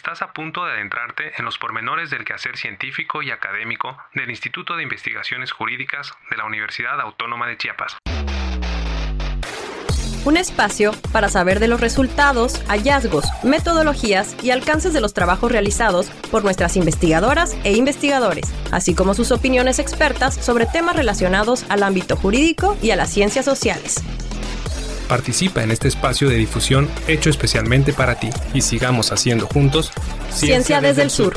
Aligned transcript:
Estás 0.00 0.22
a 0.22 0.32
punto 0.32 0.64
de 0.64 0.72
adentrarte 0.72 1.32
en 1.36 1.44
los 1.44 1.58
pormenores 1.58 2.08
del 2.08 2.24
quehacer 2.24 2.56
científico 2.56 3.20
y 3.20 3.30
académico 3.30 3.98
del 4.14 4.30
Instituto 4.30 4.74
de 4.74 4.82
Investigaciones 4.82 5.52
Jurídicas 5.52 6.14
de 6.30 6.38
la 6.38 6.46
Universidad 6.46 6.98
Autónoma 7.02 7.46
de 7.46 7.58
Chiapas. 7.58 7.98
Un 10.24 10.38
espacio 10.38 10.92
para 11.12 11.28
saber 11.28 11.60
de 11.60 11.68
los 11.68 11.82
resultados, 11.82 12.64
hallazgos, 12.66 13.26
metodologías 13.42 14.42
y 14.42 14.52
alcances 14.52 14.94
de 14.94 15.02
los 15.02 15.12
trabajos 15.12 15.52
realizados 15.52 16.08
por 16.30 16.44
nuestras 16.44 16.78
investigadoras 16.78 17.54
e 17.64 17.74
investigadores, 17.76 18.50
así 18.72 18.94
como 18.94 19.12
sus 19.12 19.30
opiniones 19.30 19.78
expertas 19.78 20.34
sobre 20.34 20.64
temas 20.64 20.96
relacionados 20.96 21.66
al 21.68 21.82
ámbito 21.82 22.16
jurídico 22.16 22.78
y 22.80 22.92
a 22.92 22.96
las 22.96 23.10
ciencias 23.10 23.44
sociales. 23.44 24.02
Participa 25.10 25.64
en 25.64 25.72
este 25.72 25.88
espacio 25.88 26.28
de 26.28 26.36
difusión 26.36 26.88
hecho 27.08 27.30
especialmente 27.30 27.92
para 27.92 28.14
ti 28.14 28.30
y 28.54 28.60
sigamos 28.60 29.10
haciendo 29.10 29.48
juntos 29.48 29.90
Ciencia, 30.32 30.80
desde, 30.80 31.02
el 31.02 31.10
sur. 31.10 31.34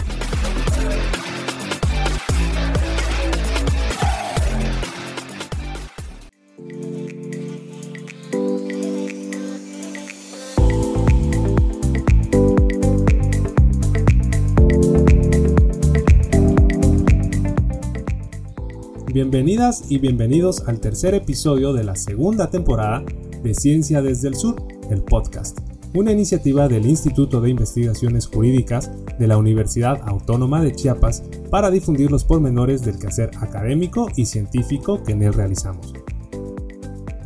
Bienvenidas 19.11 19.85
y 19.89 19.97
bienvenidos 19.97 20.61
al 20.67 20.79
tercer 20.79 21.15
episodio 21.15 21.73
de 21.73 21.83
la 21.83 21.95
segunda 21.95 22.51
temporada 22.51 23.03
de 23.43 23.53
Ciencia 23.53 24.01
desde 24.01 24.29
el 24.29 24.35
Sur, 24.35 24.55
el 24.89 25.01
podcast, 25.01 25.59
una 25.93 26.11
iniciativa 26.11 26.67
del 26.67 26.85
Instituto 26.85 27.41
de 27.41 27.49
Investigaciones 27.49 28.27
Jurídicas 28.27 28.89
de 29.19 29.27
la 29.27 29.37
Universidad 29.37 30.01
Autónoma 30.05 30.61
de 30.61 30.73
Chiapas 30.73 31.23
para 31.51 31.69
difundir 31.69 32.09
los 32.09 32.23
pormenores 32.23 32.83
del 32.83 32.97
quehacer 32.97 33.31
académico 33.41 34.07
y 34.15 34.25
científico 34.25 35.03
que 35.03 35.11
en 35.11 35.23
él 35.23 35.33
realizamos. 35.33 35.93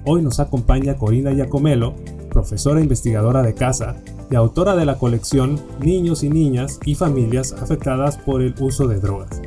Hoy 0.06 0.22
nos 0.22 0.40
acompaña 0.40 0.98
Corina 0.98 1.34
Giacomelo, 1.34 1.94
profesora 2.30 2.81
investigadora 2.81 3.44
de 3.44 3.54
casa 3.54 3.96
y 4.30 4.36
autora 4.36 4.76
de 4.76 4.86
la 4.86 4.98
colección 4.98 5.59
Niños 5.80 6.24
y 6.24 6.30
Niñas 6.30 6.80
y 6.86 6.96
Familias 6.96 7.54
Afectadas 7.54 8.18
por 8.18 8.42
el 8.42 8.56
Uso 8.59 8.88
de 8.88 9.00
Drogas, 9.00 9.42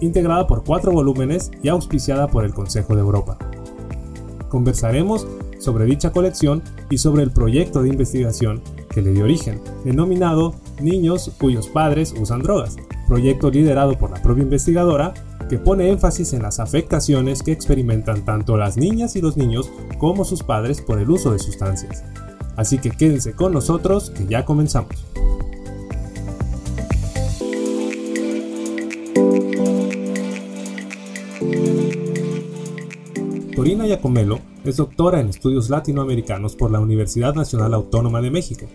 integrada 0.00 0.46
por 0.46 0.64
cuatro 0.64 0.92
volúmenes 0.92 1.50
y 1.62 1.68
auspiciada 1.68 2.26
por 2.28 2.44
el 2.44 2.52
Consejo 2.52 2.94
de 2.94 3.00
Europa. 3.00 3.38
Conversaremos 4.48 5.26
sobre 5.58 5.84
dicha 5.84 6.12
colección 6.12 6.62
y 6.90 6.98
sobre 6.98 7.22
el 7.22 7.30
proyecto 7.30 7.82
de 7.82 7.88
investigación 7.88 8.62
que 8.88 9.02
le 9.02 9.12
dio 9.12 9.24
origen, 9.24 9.60
denominado 9.84 10.54
Niños 10.80 11.32
cuyos 11.38 11.68
padres 11.68 12.14
usan 12.18 12.42
drogas, 12.42 12.76
proyecto 13.08 13.50
liderado 13.50 13.98
por 13.98 14.10
la 14.10 14.20
propia 14.22 14.42
investigadora 14.42 15.14
que 15.48 15.58
pone 15.58 15.88
énfasis 15.88 16.34
en 16.34 16.42
las 16.42 16.60
afectaciones 16.60 17.42
que 17.42 17.52
experimentan 17.52 18.24
tanto 18.24 18.56
las 18.56 18.76
niñas 18.76 19.16
y 19.16 19.22
los 19.22 19.36
niños 19.36 19.70
como 19.98 20.24
sus 20.24 20.42
padres 20.42 20.82
por 20.82 20.98
el 20.98 21.10
uso 21.10 21.32
de 21.32 21.38
sustancias. 21.38 22.04
Así 22.56 22.78
que 22.78 22.90
quédense 22.90 23.32
con 23.32 23.52
nosotros 23.52 24.10
que 24.10 24.26
ya 24.26 24.44
comenzamos. 24.44 25.06
Corina 33.56 33.86
Yacomelo 33.86 34.40
es 34.64 34.76
doctora 34.76 35.18
en 35.18 35.30
estudios 35.30 35.70
latinoamericanos 35.70 36.54
por 36.54 36.70
la 36.70 36.78
Universidad 36.78 37.34
Nacional 37.34 37.72
Autónoma 37.72 38.20
de 38.20 38.30
México. 38.30 38.66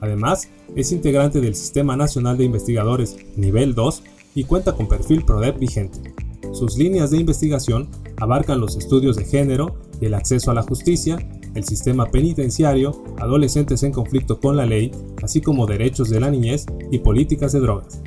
Además, 0.00 0.48
es 0.74 0.92
integrante 0.92 1.42
del 1.42 1.54
Sistema 1.54 1.94
Nacional 1.94 2.38
de 2.38 2.44
Investigadores 2.44 3.18
Nivel 3.36 3.74
2 3.74 4.02
y 4.34 4.44
cuenta 4.44 4.72
con 4.72 4.88
perfil 4.88 5.26
PRODEP 5.26 5.58
vigente. 5.58 6.14
Sus 6.52 6.78
líneas 6.78 7.10
de 7.10 7.18
investigación 7.18 7.90
abarcan 8.16 8.60
los 8.60 8.76
estudios 8.76 9.16
de 9.16 9.26
género 9.26 9.74
y 10.00 10.06
el 10.06 10.14
acceso 10.14 10.50
a 10.50 10.54
la 10.54 10.62
justicia, 10.62 11.18
el 11.54 11.64
sistema 11.64 12.06
penitenciario, 12.06 13.04
adolescentes 13.18 13.82
en 13.82 13.92
conflicto 13.92 14.40
con 14.40 14.56
la 14.56 14.64
ley, 14.64 14.90
así 15.22 15.42
como 15.42 15.66
derechos 15.66 16.08
de 16.08 16.18
la 16.18 16.30
niñez 16.30 16.64
y 16.90 17.00
políticas 17.00 17.52
de 17.52 17.60
drogas. 17.60 18.00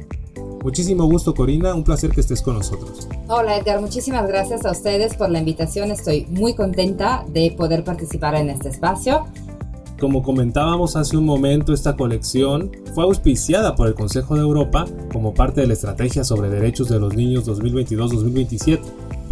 Muchísimo 0.64 1.06
gusto 1.06 1.34
Corina, 1.36 1.76
un 1.76 1.84
placer 1.84 2.10
que 2.12 2.22
estés 2.22 2.42
con 2.42 2.56
nosotros. 2.56 3.10
Hola 3.28 3.58
Edgar, 3.58 3.82
muchísimas 3.82 4.26
gracias 4.28 4.66
a 4.66 4.72
ustedes 4.72 5.14
por 5.16 5.30
la 5.30 5.40
invitación. 5.40 5.92
Estoy 5.92 6.26
muy 6.30 6.56
contenta 6.56 7.26
de 7.28 7.52
poder 7.52 7.84
participar 7.84 8.36
en 8.36 8.50
este 8.50 8.70
espacio. 8.70 9.26
Como 10.00 10.24
comentábamos 10.24 10.96
hace 10.96 11.18
un 11.18 11.26
momento, 11.26 11.74
esta 11.74 11.96
colección 11.96 12.72
fue 12.96 13.04
auspiciada 13.04 13.76
por 13.76 13.88
el 13.88 13.94
Consejo 13.94 14.36
de 14.36 14.42
Europa 14.42 14.86
como 15.12 15.34
parte 15.34 15.62
de 15.62 15.68
la 15.68 15.74
Estrategia 15.74 16.24
sobre 16.24 16.50
Derechos 16.50 16.88
de 16.88 17.00
los 17.00 17.14
Niños 17.14 17.46
2022-2027 17.46 18.80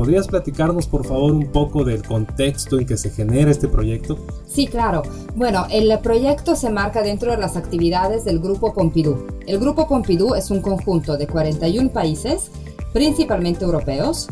¿Podrías 0.02 0.28
platicarnos 0.28 0.88
por 0.88 1.06
favor 1.06 1.32
un 1.32 1.52
poco 1.52 1.84
del 1.84 2.02
contexto 2.02 2.80
en 2.80 2.88
que 2.88 2.98
se 2.98 3.12
genera 3.12 3.52
este 3.52 3.68
proyecto? 3.68 4.18
Sí, 4.48 4.66
claro. 4.66 5.04
Bueno, 5.36 5.68
el 5.70 5.96
proyecto 6.00 6.56
se 6.56 6.72
marca 6.72 7.04
dentro 7.04 7.30
de 7.30 7.38
las 7.38 7.56
actividades 7.56 8.26
del 8.26 8.40
Grupo 8.40 8.74
Pompidou. 8.74 9.28
El 9.46 9.60
Grupo 9.60 9.88
Pompidou 9.88 10.34
es 10.34 10.50
un 10.50 10.60
conjunto 10.60 11.18
de 11.18 11.28
41 11.28 11.92
países, 11.92 12.50
principalmente 12.94 13.64
europeos, 13.64 14.28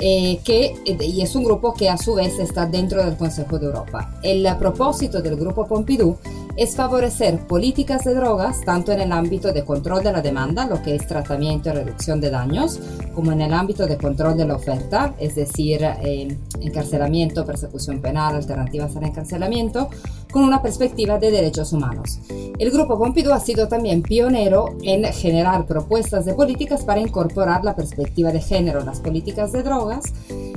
eh, 0.00 0.40
que, 0.44 0.74
y 0.84 1.22
es 1.22 1.36
un 1.36 1.44
grupo 1.44 1.72
que 1.72 1.88
a 1.88 1.96
su 1.96 2.14
vez 2.14 2.40
está 2.40 2.66
dentro 2.66 3.04
del 3.04 3.16
Consejo 3.16 3.60
de 3.60 3.66
Europa. 3.66 4.12
El 4.24 4.44
propósito 4.58 5.22
del 5.22 5.36
Grupo 5.36 5.68
Pompidou 5.68 6.18
es 6.56 6.76
favorecer 6.76 7.46
políticas 7.46 8.04
de 8.04 8.14
drogas 8.14 8.60
tanto 8.60 8.92
en 8.92 9.00
el 9.00 9.12
ámbito 9.12 9.52
de 9.52 9.64
control 9.64 10.02
de 10.04 10.12
la 10.12 10.22
demanda, 10.22 10.66
lo 10.66 10.82
que 10.82 10.94
es 10.94 11.06
tratamiento 11.06 11.70
y 11.70 11.72
reducción 11.72 12.20
de 12.20 12.30
daños, 12.30 12.80
como 13.14 13.32
en 13.32 13.40
el 13.40 13.52
ámbito 13.52 13.86
de 13.86 13.96
control 13.96 14.36
de 14.36 14.46
la 14.46 14.56
oferta, 14.56 15.14
es 15.18 15.34
decir, 15.34 15.82
eh, 15.82 16.36
encarcelamiento, 16.60 17.44
persecución 17.44 18.00
penal, 18.00 18.36
alternativas 18.36 18.96
al 18.96 19.04
encarcelamiento, 19.04 19.88
con 20.30 20.44
una 20.44 20.62
perspectiva 20.62 21.18
de 21.18 21.30
derechos 21.30 21.72
humanos. 21.72 22.20
El 22.58 22.70
Grupo 22.70 22.98
Pompidou 22.98 23.32
ha 23.32 23.40
sido 23.40 23.68
también 23.68 24.02
pionero 24.02 24.76
en 24.82 25.04
generar 25.12 25.66
propuestas 25.66 26.24
de 26.24 26.34
políticas 26.34 26.84
para 26.84 27.00
incorporar 27.00 27.64
la 27.64 27.76
perspectiva 27.76 28.30
de 28.30 28.40
género 28.40 28.80
en 28.80 28.86
las 28.86 29.00
políticas 29.00 29.52
de 29.52 29.62
drogas. 29.62 30.04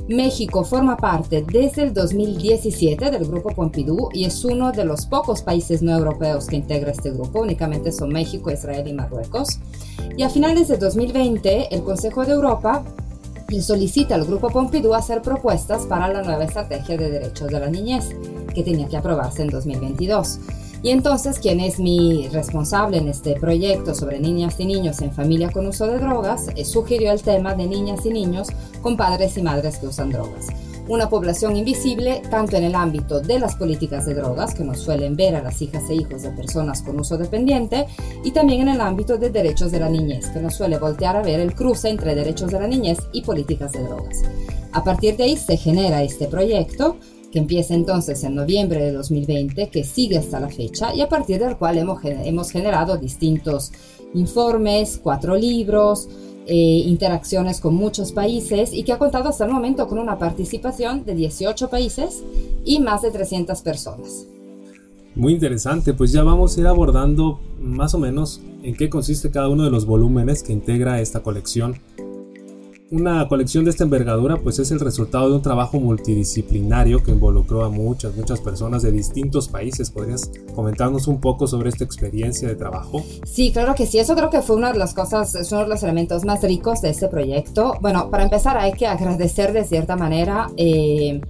México 0.08 0.62
forma 0.62 0.96
parte 0.96 1.44
desde 1.50 1.82
el 1.82 1.92
2017 1.92 3.10
del 3.10 3.26
Grupo 3.26 3.50
Pompidou 3.50 4.08
y 4.12 4.24
es 4.24 4.44
uno 4.44 4.70
de 4.70 4.84
los 4.84 5.06
pocos 5.06 5.42
países 5.42 5.82
no 5.82 5.96
europeos 5.96 6.46
que 6.46 6.56
integra 6.56 6.92
este 6.92 7.10
grupo, 7.10 7.40
únicamente 7.40 7.90
son 7.90 8.10
México, 8.10 8.50
Israel 8.50 8.86
y 8.86 8.92
Marruecos. 8.92 9.58
Y 10.16 10.22
a 10.22 10.30
finales 10.30 10.68
de 10.68 10.76
2020, 10.76 11.74
el 11.74 11.82
Consejo 11.82 12.24
de 12.24 12.34
Europa 12.34 12.84
solicita 13.60 14.14
al 14.14 14.24
Grupo 14.26 14.48
Pompidou 14.48 14.94
hacer 14.94 15.22
propuestas 15.22 15.86
para 15.86 16.08
la 16.08 16.22
nueva 16.22 16.44
estrategia 16.44 16.96
de 16.96 17.10
derechos 17.10 17.48
de 17.48 17.60
la 17.60 17.68
niñez, 17.68 18.10
que 18.54 18.62
tenía 18.62 18.86
que 18.88 18.96
aprobarse 18.96 19.42
en 19.42 19.48
2022. 19.48 20.38
Y 20.86 20.90
entonces, 20.90 21.40
quien 21.40 21.58
es 21.58 21.80
mi 21.80 22.28
responsable 22.28 22.98
en 22.98 23.08
este 23.08 23.34
proyecto 23.34 23.92
sobre 23.92 24.20
niñas 24.20 24.54
y 24.60 24.66
niños 24.66 25.02
en 25.02 25.10
familia 25.10 25.50
con 25.50 25.66
uso 25.66 25.88
de 25.88 25.98
drogas, 25.98 26.46
eh, 26.54 26.64
sugirió 26.64 27.10
el 27.10 27.22
tema 27.22 27.56
de 27.56 27.66
niñas 27.66 28.06
y 28.06 28.10
niños 28.10 28.46
con 28.82 28.96
padres 28.96 29.36
y 29.36 29.42
madres 29.42 29.78
que 29.78 29.88
usan 29.88 30.10
drogas 30.10 30.46
una 30.88 31.08
población 31.08 31.56
invisible 31.56 32.22
tanto 32.30 32.56
en 32.56 32.62
el 32.62 32.76
ámbito 32.76 33.18
de 33.18 33.40
las 33.40 33.56
políticas 33.56 34.06
de 34.06 34.14
drogas, 34.14 34.54
que 34.54 34.62
nos 34.62 34.78
suelen 34.78 35.16
ver 35.16 35.34
a 35.34 35.42
las 35.42 35.60
hijas 35.60 35.82
e 35.90 35.96
hijos 35.96 36.22
de 36.22 36.30
personas 36.30 36.80
con 36.80 37.00
uso 37.00 37.18
dependiente, 37.18 37.86
y 38.22 38.30
también 38.30 38.60
en 38.60 38.68
el 38.68 38.80
ámbito 38.80 39.18
de 39.18 39.30
derechos 39.30 39.72
de 39.72 39.80
la 39.80 39.88
niñez, 39.88 40.28
que 40.28 40.38
nos 40.38 40.54
suele 40.54 40.78
voltear 40.78 41.16
a 41.16 41.22
ver 41.22 41.40
el 41.40 41.56
cruce 41.56 41.88
entre 41.88 42.14
derechos 42.14 42.52
de 42.52 42.60
la 42.60 42.68
niñez 42.68 42.98
y 43.12 43.22
políticas 43.22 43.72
de 43.72 43.82
drogas. 43.82 44.22
A 44.72 44.84
partir 44.84 45.16
de 45.16 45.24
ahí 45.24 45.36
se 45.36 45.56
genera 45.56 46.04
este 46.04 46.28
proyecto, 46.28 46.98
que 47.36 47.40
empieza 47.40 47.74
entonces 47.74 48.24
en 48.24 48.34
noviembre 48.34 48.82
de 48.82 48.92
2020, 48.92 49.68
que 49.68 49.84
sigue 49.84 50.16
hasta 50.16 50.40
la 50.40 50.48
fecha, 50.48 50.94
y 50.94 51.02
a 51.02 51.08
partir 51.10 51.38
del 51.38 51.58
cual 51.58 51.76
hemos, 51.76 52.02
hemos 52.02 52.50
generado 52.50 52.96
distintos 52.96 53.72
informes, 54.14 54.98
cuatro 55.02 55.36
libros, 55.36 56.08
eh, 56.46 56.54
interacciones 56.86 57.60
con 57.60 57.74
muchos 57.74 58.12
países 58.12 58.72
y 58.72 58.84
que 58.84 58.92
ha 58.94 58.98
contado 58.98 59.28
hasta 59.28 59.44
el 59.44 59.52
momento 59.52 59.86
con 59.86 59.98
una 59.98 60.18
participación 60.18 61.04
de 61.04 61.14
18 61.14 61.68
países 61.68 62.24
y 62.64 62.80
más 62.80 63.02
de 63.02 63.10
300 63.10 63.60
personas. 63.60 64.24
Muy 65.14 65.34
interesante, 65.34 65.92
pues 65.92 66.12
ya 66.12 66.22
vamos 66.22 66.56
a 66.56 66.60
ir 66.60 66.66
abordando 66.66 67.38
más 67.60 67.92
o 67.92 67.98
menos 67.98 68.40
en 68.62 68.74
qué 68.74 68.88
consiste 68.88 69.30
cada 69.30 69.50
uno 69.50 69.64
de 69.64 69.70
los 69.70 69.84
volúmenes 69.84 70.42
que 70.42 70.54
integra 70.54 71.02
esta 71.02 71.20
colección 71.22 71.76
una 72.90 73.26
colección 73.26 73.64
de 73.64 73.70
esta 73.70 73.84
envergadura 73.84 74.36
pues 74.36 74.58
es 74.58 74.70
el 74.70 74.78
resultado 74.78 75.28
de 75.28 75.36
un 75.36 75.42
trabajo 75.42 75.80
multidisciplinario 75.80 77.02
que 77.02 77.10
involucró 77.10 77.64
a 77.64 77.68
muchas, 77.68 78.14
muchas 78.14 78.40
personas 78.40 78.82
de 78.82 78.92
distintos 78.92 79.48
países. 79.48 79.90
¿Podrías 79.90 80.30
comentarnos 80.54 81.08
un 81.08 81.20
poco 81.20 81.46
sobre 81.46 81.68
esta 81.68 81.84
experiencia 81.84 82.46
de 82.48 82.54
trabajo? 82.54 83.02
Sí, 83.24 83.52
claro 83.52 83.74
que 83.74 83.86
sí. 83.86 83.98
Eso 83.98 84.14
creo 84.14 84.30
que 84.30 84.40
fue 84.40 84.56
una 84.56 84.72
de 84.72 84.78
las 84.78 84.94
cosas, 84.94 85.34
es 85.34 85.50
uno 85.50 85.62
de 85.62 85.68
los 85.68 85.82
elementos 85.82 86.24
más 86.24 86.42
ricos 86.42 86.80
de 86.80 86.90
este 86.90 87.08
proyecto. 87.08 87.74
Bueno, 87.80 88.08
para 88.10 88.22
empezar 88.22 88.56
hay 88.56 88.72
que 88.72 88.86
agradecer 88.86 89.52
de 89.52 89.64
cierta 89.64 89.96
manera. 89.96 90.48
Eh, 90.56 91.20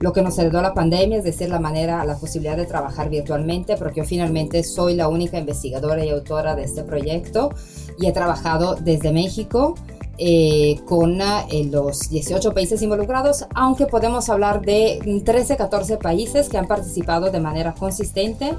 lo 0.00 0.12
que 0.12 0.22
nos 0.22 0.38
heredó 0.38 0.60
la 0.60 0.74
pandemia, 0.74 1.18
es 1.18 1.24
decir, 1.24 1.48
la 1.48 1.60
manera, 1.60 2.04
la 2.04 2.16
posibilidad 2.18 2.56
de 2.56 2.66
trabajar 2.66 3.08
virtualmente, 3.08 3.76
porque 3.76 4.00
yo 4.00 4.04
finalmente 4.04 4.62
soy 4.62 4.96
la 4.96 5.08
única 5.08 5.38
investigadora 5.38 6.04
y 6.04 6.10
autora 6.10 6.54
de 6.54 6.64
este 6.64 6.82
proyecto 6.82 7.50
y 7.98 8.06
he 8.06 8.12
trabajado 8.12 8.74
desde 8.74 9.12
México. 9.12 9.74
Eh, 10.16 10.80
con 10.86 11.20
eh, 11.20 11.68
los 11.72 12.08
18 12.08 12.54
países 12.54 12.80
involucrados, 12.82 13.46
aunque 13.52 13.86
podemos 13.86 14.28
hablar 14.28 14.60
de 14.60 15.22
13, 15.24 15.56
14 15.56 15.96
países 15.96 16.48
que 16.48 16.56
han 16.56 16.68
participado 16.68 17.32
de 17.32 17.40
manera 17.40 17.74
consistente 17.74 18.52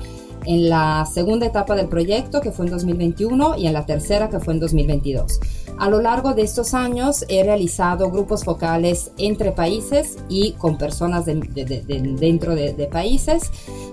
en 0.45 0.69
la 0.69 1.07
segunda 1.11 1.45
etapa 1.45 1.75
del 1.75 1.87
proyecto, 1.87 2.41
que 2.41 2.51
fue 2.51 2.65
en 2.65 2.71
2021, 2.71 3.57
y 3.57 3.67
en 3.67 3.73
la 3.73 3.85
tercera, 3.85 4.29
que 4.29 4.39
fue 4.39 4.53
en 4.53 4.59
2022. 4.59 5.39
A 5.77 5.89
lo 5.89 6.01
largo 6.01 6.33
de 6.33 6.41
estos 6.41 6.73
años 6.73 7.25
he 7.27 7.43
realizado 7.43 8.09
grupos 8.09 8.45
focales 8.45 9.11
entre 9.17 9.51
países 9.51 10.17
y 10.29 10.53
con 10.53 10.77
personas 10.77 11.25
dentro 11.25 12.55
de, 12.55 12.89
países. 12.89 13.51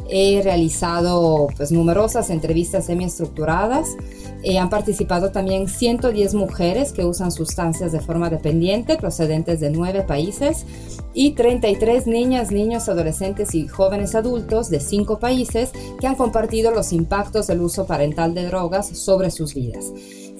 He 0.08 0.42
realizado 0.42 1.48
pues, 1.56 1.72
numerosas 1.72 2.30
entrevistas 2.30 2.86
semiestructuradas. 2.86 3.96
Eh, 4.44 4.58
han 4.58 4.70
participado 4.70 5.32
también 5.32 5.68
110 5.68 6.34
mujeres 6.34 6.92
que 6.92 7.04
usan 7.04 7.32
sustancias 7.32 7.90
de 7.90 8.00
forma 8.00 8.30
dependiente 8.30 8.96
procedentes 8.96 9.60
de 9.60 9.70
nueve 9.70 10.02
países 10.02 10.66
y 11.14 11.32
33 11.32 12.06
niñas, 12.06 12.50
niños, 12.50 12.88
adolescentes 12.88 13.54
y 13.54 13.66
jóvenes 13.66 14.14
adultos 14.14 14.70
de 14.70 14.80
cinco 14.80 15.18
países 15.18 15.72
que 16.00 16.06
han 16.06 16.16
compartido 16.16 16.70
los 16.70 16.92
impactos 16.92 17.48
del 17.48 17.60
uso 17.60 17.86
parental 17.86 18.34
de 18.34 18.46
drogas 18.46 18.86
sobre 18.88 19.30
sus 19.30 19.54
vidas. 19.54 19.92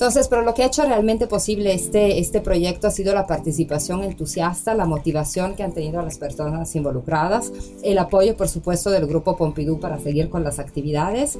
Entonces, 0.03 0.27
pero 0.27 0.43
lo 0.43 0.53
que 0.53 0.65
ha 0.65 0.67
hecho 0.67 0.83
realmente 0.85 1.29
posible 1.29 1.73
este, 1.73 2.19
este 2.19 2.41
proyecto 2.41 2.89
ha 2.89 2.91
sido 2.91 3.15
la 3.15 3.29
participación 3.29 4.03
entusiasta, 4.03 4.75
la 4.75 4.85
motivación 4.85 5.55
que 5.55 5.63
han 5.63 5.71
tenido 5.71 6.03
las 6.03 6.19
personas 6.19 6.75
involucradas, 6.75 7.53
el 7.85 7.97
apoyo, 7.99 8.37
por 8.37 8.49
supuesto, 8.49 8.91
del 8.91 9.07
Grupo 9.07 9.37
Pompidou 9.37 9.79
para 9.79 10.01
seguir 10.01 10.29
con 10.29 10.43
las 10.43 10.59
actividades 10.59 11.39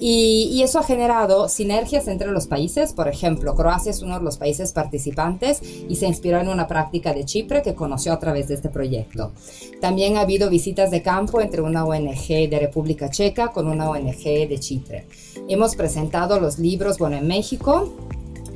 y, 0.00 0.62
eso 0.62 0.78
ha 0.78 0.82
generado 0.82 1.48
sinergias 1.48 2.08
entre 2.08 2.30
los 2.30 2.46
países. 2.46 2.92
Por 2.92 3.08
ejemplo, 3.08 3.54
Croacia 3.54 3.90
es 3.90 4.02
uno 4.02 4.18
de 4.18 4.24
los 4.24 4.38
países 4.38 4.72
participantes 4.72 5.60
y 5.88 5.96
se 5.96 6.06
inspiró 6.06 6.38
en 6.40 6.48
una 6.48 6.66
práctica 6.66 7.12
de 7.12 7.24
Chipre 7.24 7.62
que 7.62 7.74
conoció 7.74 8.12
a 8.12 8.18
través 8.18 8.48
de 8.48 8.54
este 8.54 8.70
proyecto. 8.70 9.32
También 9.80 10.16
ha 10.16 10.22
habido 10.22 10.50
visitas 10.50 10.90
de 10.90 11.02
campo 11.02 11.40
entre 11.40 11.62
una 11.62 11.84
ONG 11.84 12.48
de 12.48 12.58
República 12.60 13.10
Checa 13.10 13.52
con 13.52 13.68
una 13.68 13.88
ONG 13.88 14.48
de 14.48 14.58
Chipre. 14.58 15.06
Hemos 15.48 15.76
presentado 15.76 16.40
los 16.40 16.58
libros, 16.58 16.98
bueno, 16.98 17.16
en 17.16 17.26
México 17.26 17.92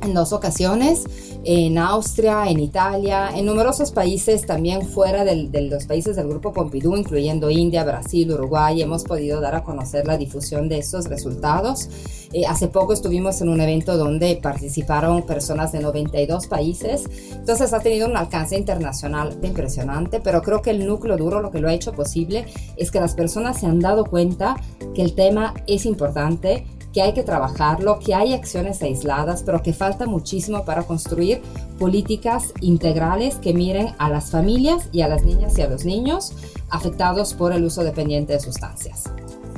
en 0.01 0.13
dos 0.13 0.33
ocasiones, 0.33 1.03
en 1.43 1.77
Austria, 1.77 2.47
en 2.47 2.59
Italia, 2.59 3.29
en 3.33 3.45
numerosos 3.45 3.91
países 3.91 4.45
también 4.45 4.87
fuera 4.87 5.23
de 5.23 5.61
los 5.69 5.85
países 5.85 6.15
del 6.15 6.27
Grupo 6.27 6.51
Pompidou, 6.51 6.95
incluyendo 6.95 7.49
India, 7.49 7.83
Brasil, 7.83 8.31
Uruguay, 8.31 8.81
hemos 8.81 9.03
podido 9.03 9.39
dar 9.41 9.55
a 9.55 9.63
conocer 9.63 10.05
la 10.05 10.17
difusión 10.17 10.67
de 10.69 10.79
estos 10.79 11.05
resultados. 11.05 11.89
Eh, 12.31 12.45
hace 12.45 12.67
poco 12.67 12.93
estuvimos 12.93 13.41
en 13.41 13.49
un 13.49 13.59
evento 13.61 13.97
donde 13.97 14.35
participaron 14.41 15.23
personas 15.23 15.71
de 15.71 15.79
92 15.79 16.47
países, 16.47 17.03
entonces 17.31 17.73
ha 17.73 17.79
tenido 17.79 18.07
un 18.07 18.17
alcance 18.17 18.57
internacional 18.57 19.37
impresionante, 19.41 20.19
pero 20.19 20.41
creo 20.41 20.61
que 20.61 20.69
el 20.69 20.85
núcleo 20.85 21.17
duro, 21.17 21.41
lo 21.41 21.49
que 21.49 21.59
lo 21.59 21.69
ha 21.69 21.73
hecho 21.73 21.93
posible, 21.93 22.45
es 22.77 22.91
que 22.91 22.99
las 22.99 23.15
personas 23.15 23.59
se 23.59 23.65
han 23.65 23.79
dado 23.79 24.05
cuenta 24.05 24.55
que 24.93 25.01
el 25.01 25.13
tema 25.13 25.53
es 25.67 25.85
importante, 25.85 26.65
hay 27.01 27.13
que 27.13 27.23
trabajarlo, 27.23 27.99
que 27.99 28.13
hay 28.15 28.33
acciones 28.33 28.81
aisladas, 28.81 29.43
pero 29.43 29.61
que 29.61 29.73
falta 29.73 30.05
muchísimo 30.05 30.65
para 30.65 30.83
construir 30.83 31.41
políticas 31.77 32.53
integrales 32.61 33.35
que 33.35 33.53
miren 33.53 33.93
a 33.97 34.09
las 34.09 34.31
familias 34.31 34.89
y 34.91 35.01
a 35.01 35.07
las 35.07 35.23
niñas 35.23 35.57
y 35.57 35.61
a 35.61 35.69
los 35.69 35.85
niños 35.85 36.33
afectados 36.69 37.33
por 37.33 37.53
el 37.53 37.63
uso 37.63 37.83
dependiente 37.83 38.33
de 38.33 38.39
sustancias. 38.39 39.05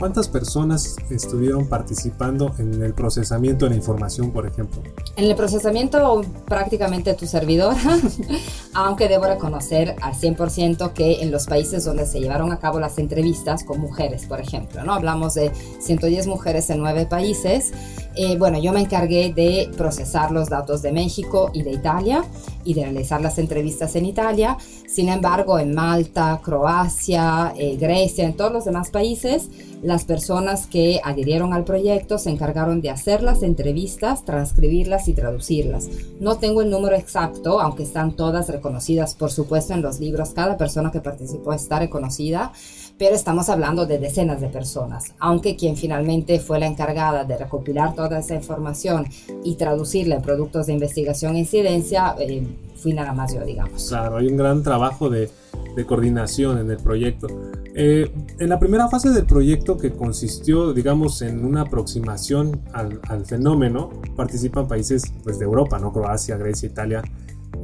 ¿Cuántas 0.02 0.28
personas 0.30 0.96
estuvieron 1.12 1.68
participando 1.68 2.56
en 2.58 2.82
el 2.82 2.96
procesamiento 2.96 3.66
de 3.66 3.70
la 3.70 3.76
información, 3.76 4.32
por 4.32 4.48
ejemplo? 4.48 4.82
En 5.16 5.26
el 5.26 5.36
procesamiento 5.36 6.24
prácticamente 6.48 7.14
tu 7.14 7.28
servidora, 7.28 7.78
aunque 8.74 9.08
debo 9.08 9.26
reconocer 9.26 9.96
al 10.02 10.14
100% 10.16 10.94
que 10.94 11.22
en 11.22 11.30
los 11.30 11.46
países 11.46 11.86
donde 11.86 12.08
se 12.08 12.20
llevaron 12.20 12.52
a 12.52 12.58
cabo 12.58 12.80
las 12.80 12.98
entrevistas 12.98 13.64
con 13.64 13.80
mujeres, 13.80 14.26
por 14.26 14.42
ejemplo, 14.42 14.84
¿no? 14.84 14.96
Hablamos 14.96 15.36
de 15.36 15.52
110 15.80 16.26
mujeres 16.26 16.72
en 16.72 16.80
nueve 16.80 17.06
países. 17.06 17.72
Eh, 18.16 18.38
bueno, 18.38 18.60
yo 18.60 18.74
me 18.74 18.82
encargué 18.82 19.34
de 19.34 19.70
procesar 19.78 20.32
los 20.32 20.50
datos 20.50 20.82
de 20.82 20.92
México 20.92 21.50
y 21.54 21.64
de 21.64 21.72
Italia 21.72 22.26
y 22.64 22.74
de 22.74 22.84
realizar 22.84 23.22
las 23.22 23.38
entrevistas 23.38 23.96
en 23.96 24.06
Italia. 24.06 24.58
Sin 24.88 25.10
embargo, 25.10 25.58
en 25.58 25.74
Malta, 25.74 26.42
Croacia, 26.44 27.54
eh, 27.58 27.78
Grecia, 27.80 28.26
en 28.26 28.34
todos 28.34 28.52
los 28.52 28.66
demás 28.66 28.90
países, 28.90 29.50
las 29.82 30.04
personas 30.04 30.68
que 30.68 31.00
adhirieron 31.04 31.54
al 31.54 31.64
proyecto 31.64 32.18
se 32.18 32.30
encargaron 32.30 32.82
de 32.82 32.90
hacer 32.90 33.24
las 33.24 33.42
entrevistas, 33.42 34.26
transcribirlas 34.26 35.08
y 35.08 35.14
traducirlas. 35.14 35.88
No 36.20 36.38
tengo 36.38 36.62
el 36.62 36.70
número 36.70 36.96
exacto, 36.96 37.60
aunque 37.62 37.84
están 37.84 38.16
todas 38.16 38.50
reconocidas, 38.50 39.16
por 39.16 39.32
supuesto, 39.32 39.74
en 39.74 39.82
los 39.82 40.00
libros. 40.00 40.32
Cada 40.32 40.58
persona 40.58 40.92
que 40.92 41.00
participó 41.00 41.54
está 41.54 41.80
reconocida, 41.80 42.52
pero 43.02 43.16
estamos 43.16 43.50
hablando 43.50 43.88
de 43.88 43.98
decenas 43.98 44.42
de 44.42 44.48
personas. 44.48 45.16
Aunque 45.18 45.56
quien 45.56 45.76
finalmente 45.76 46.40
fue 46.40 46.60
la 46.60 46.68
encargada 46.68 47.24
de 47.24 47.36
recopilar 47.36 47.96
toda 47.96 48.20
esa 48.20 48.36
información 48.36 49.08
y 49.44 49.56
traducirla 49.56 50.18
en 50.18 50.22
productos 50.22 50.68
de 50.68 50.74
investigación 50.74 51.36
e 51.36 51.40
incidencia, 51.40 52.16
eh, 52.20 52.46
fui 52.76 52.94
nada 52.94 53.12
más 53.12 53.34
yo, 53.34 53.44
digamos. 53.44 53.88
Claro, 53.90 54.18
hay 54.18 54.28
un 54.28 54.38
gran 54.38 54.62
trabajo 54.62 55.10
de, 55.10 55.32
de 55.76 55.84
coordinación 55.84 56.60
en 56.60 56.70
el 56.70 56.78
proyecto. 56.78 57.26
Eh, 57.74 58.12
en 58.38 58.50
la 58.50 58.60
primera 58.60 58.88
fase 58.88 59.10
del 59.10 59.26
proyecto, 59.26 59.80
que 59.80 59.94
consistió, 59.94 60.72
digamos, 60.72 61.24
en 61.24 61.44
una 61.44 61.62
aproximación 61.62 62.62
al, 62.72 63.00
al 63.10 63.26
fenómeno, 63.26 63.90
participan 64.16 64.68
países 64.68 65.12
pues, 65.24 65.40
de 65.40 65.46
Europa, 65.46 65.80
¿no? 65.80 65.92
Croacia, 65.92 66.38
Grecia, 66.38 66.70
Italia, 66.70 67.02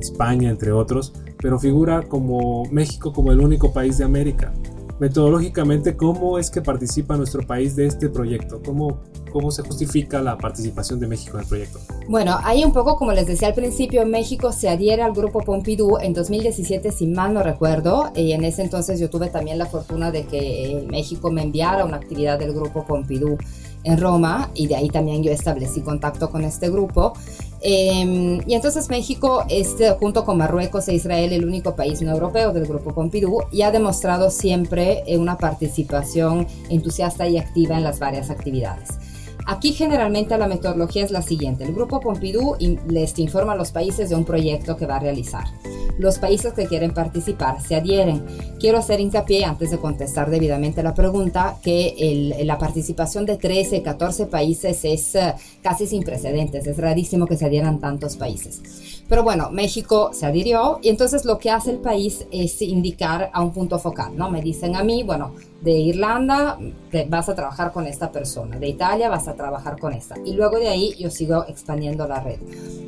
España, 0.02 0.50
entre 0.50 0.72
otros, 0.72 1.14
pero 1.38 1.60
figura 1.60 2.02
como 2.08 2.66
México 2.72 3.14
como 3.14 3.32
el 3.32 3.40
único 3.40 3.72
país 3.72 4.00
de 4.00 4.04
América 4.04 4.52
metodológicamente, 5.00 5.96
¿cómo 5.96 6.40
es 6.40 6.50
que 6.50 6.62
participa 6.62 7.18
nuestro 7.18 7.46
país 7.46 7.76
de 7.76 7.86
este 7.86 8.10
proyecto? 8.10 8.62
¿Cómo, 8.66 9.02
¿Cómo 9.32 9.52
se 9.52 9.62
justifica 9.62 10.22
la 10.22 10.38
participación 10.38 11.00
de 11.00 11.08
México 11.08 11.38
en 11.38 11.44
el 11.44 11.48
proyecto? 11.48 11.80
Bueno, 12.08 12.38
hay 12.44 12.64
un 12.64 12.74
poco, 12.74 12.98
como 12.98 13.12
les 13.12 13.28
decía 13.28 13.50
al 13.50 13.54
principio, 13.54 14.06
México 14.06 14.52
se 14.52 14.70
adhiere 14.70 15.04
al 15.04 15.14
grupo 15.14 15.42
Pompidou 15.42 16.00
en 16.00 16.14
2017, 16.14 16.92
si 16.92 17.08
mal 17.08 17.34
no 17.34 17.44
recuerdo, 17.44 18.12
y 18.16 18.32
en 18.32 18.44
ese 18.44 18.64
entonces 18.64 19.00
yo 19.00 19.10
tuve 19.10 19.28
también 19.30 19.58
la 19.58 19.66
fortuna 19.66 20.12
de 20.12 20.26
que 20.26 20.86
México 20.90 21.32
me 21.32 21.44
enviara 21.44 21.86
una 21.86 21.98
actividad 21.98 22.40
del 22.40 22.54
grupo 22.54 22.86
Pompidou 22.86 23.38
en 23.84 24.00
Roma 24.00 24.50
y 24.54 24.68
de 24.68 24.76
ahí 24.76 24.90
también 24.90 25.24
yo 25.24 25.32
establecí 25.32 25.82
contacto 25.82 26.30
con 26.30 26.44
este 26.44 26.70
grupo. 26.70 27.14
Em, 27.62 28.40
y 28.48 28.54
entonces 28.54 28.90
México 28.90 29.44
es, 29.50 29.76
junto 30.00 30.24
con 30.26 30.38
Marruecos 30.38 30.88
e 30.88 30.94
Israel, 30.94 31.34
el 31.34 31.44
único 31.46 31.76
país 31.76 32.02
no 32.02 32.12
europeo 32.12 32.54
del 32.54 32.68
Grupo 32.68 32.94
Pompidou 32.94 33.44
y 33.52 33.64
ha 33.64 33.72
demostrado 33.72 34.30
siempre 34.30 35.04
eh, 35.08 35.18
una 35.18 35.38
participación 35.38 36.46
entusiasta 36.70 37.28
y 37.28 37.38
activa 37.38 37.76
en 37.78 37.84
las 37.84 38.00
varias 38.00 38.30
actividades. 38.30 38.90
Aquí 39.50 39.72
generalmente 39.72 40.38
la 40.38 40.46
metodología 40.46 41.06
es 41.06 41.12
la 41.12 41.22
siguiente. 41.22 41.64
El 41.64 41.74
Grupo 41.74 42.02
Pompidou 42.02 42.58
les 42.90 43.18
informa 43.18 43.54
a 43.54 43.56
los 43.56 43.72
países 43.72 44.10
de 44.10 44.16
un 44.16 44.26
proyecto 44.26 44.76
que 44.76 44.86
va 44.86 44.98
a 44.98 45.00
realizar. 45.00 45.46
Los 45.98 46.20
países 46.20 46.52
que 46.52 46.66
quieren 46.66 46.94
participar 46.94 47.62
se 47.62 47.76
adhieren. 47.76 48.26
Quiero 48.60 48.78
hacer 48.78 49.00
hincapié, 49.00 49.46
antes 49.46 49.72
de 49.72 49.78
contestar 49.78 50.30
debidamente 50.30 50.84
la 50.84 50.94
pregunta, 50.94 51.56
que 51.64 52.36
la 52.44 52.58
participación 52.58 53.26
de 53.26 53.38
13, 53.38 53.82
14 53.82 54.26
países 54.26 54.84
es 54.84 55.16
eh, 55.16 55.34
casi 55.64 55.88
sin 55.88 56.04
precedentes. 56.04 56.68
Es 56.68 56.78
rarísimo 56.78 57.26
que 57.26 57.38
se 57.38 57.46
adhieran 57.46 57.80
tantos 57.80 58.18
países. 58.18 58.62
Pero 59.08 59.24
bueno, 59.24 59.50
México 59.50 60.12
se 60.14 60.26
adhirió 60.26 60.80
y 60.82 60.90
entonces 60.90 61.24
lo 61.24 61.40
que 61.40 61.52
hace 61.52 61.72
el 61.72 61.78
país 61.78 62.26
es 62.32 62.62
indicar 62.62 63.30
a 63.32 63.42
un 63.42 63.54
punto 63.54 63.80
focal, 63.80 64.18
¿no? 64.18 64.30
Me 64.30 64.42
dicen 64.42 64.76
a 64.76 64.84
mí, 64.84 65.04
bueno, 65.04 65.34
de 65.62 65.72
Irlanda 65.72 66.58
vas 67.10 67.30
a 67.30 67.36
trabajar 67.36 67.72
con 67.72 67.88
esta 67.88 68.12
persona, 68.12 68.58
de 68.58 68.68
Italia 68.68 69.10
vas 69.10 69.28
a 69.28 69.36
trabajar 69.36 69.80
con 69.80 69.94
esta. 69.94 70.16
Y 70.24 70.34
luego 70.34 70.60
de 70.60 70.70
ahí 70.70 70.94
yo 71.00 71.10
sigo 71.10 71.46
expandiendo 71.48 72.08
la 72.08 72.20
red. 72.20 72.40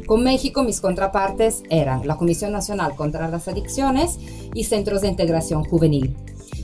Con 0.05 0.23
México 0.23 0.63
mis 0.63 0.81
contrapartes 0.81 1.63
eran 1.69 2.07
la 2.07 2.17
Comisión 2.17 2.51
Nacional 2.51 2.95
contra 2.95 3.27
las 3.27 3.47
Adicciones 3.47 4.19
y 4.53 4.63
Centros 4.63 5.01
de 5.01 5.07
Integración 5.07 5.63
Juvenil 5.63 6.15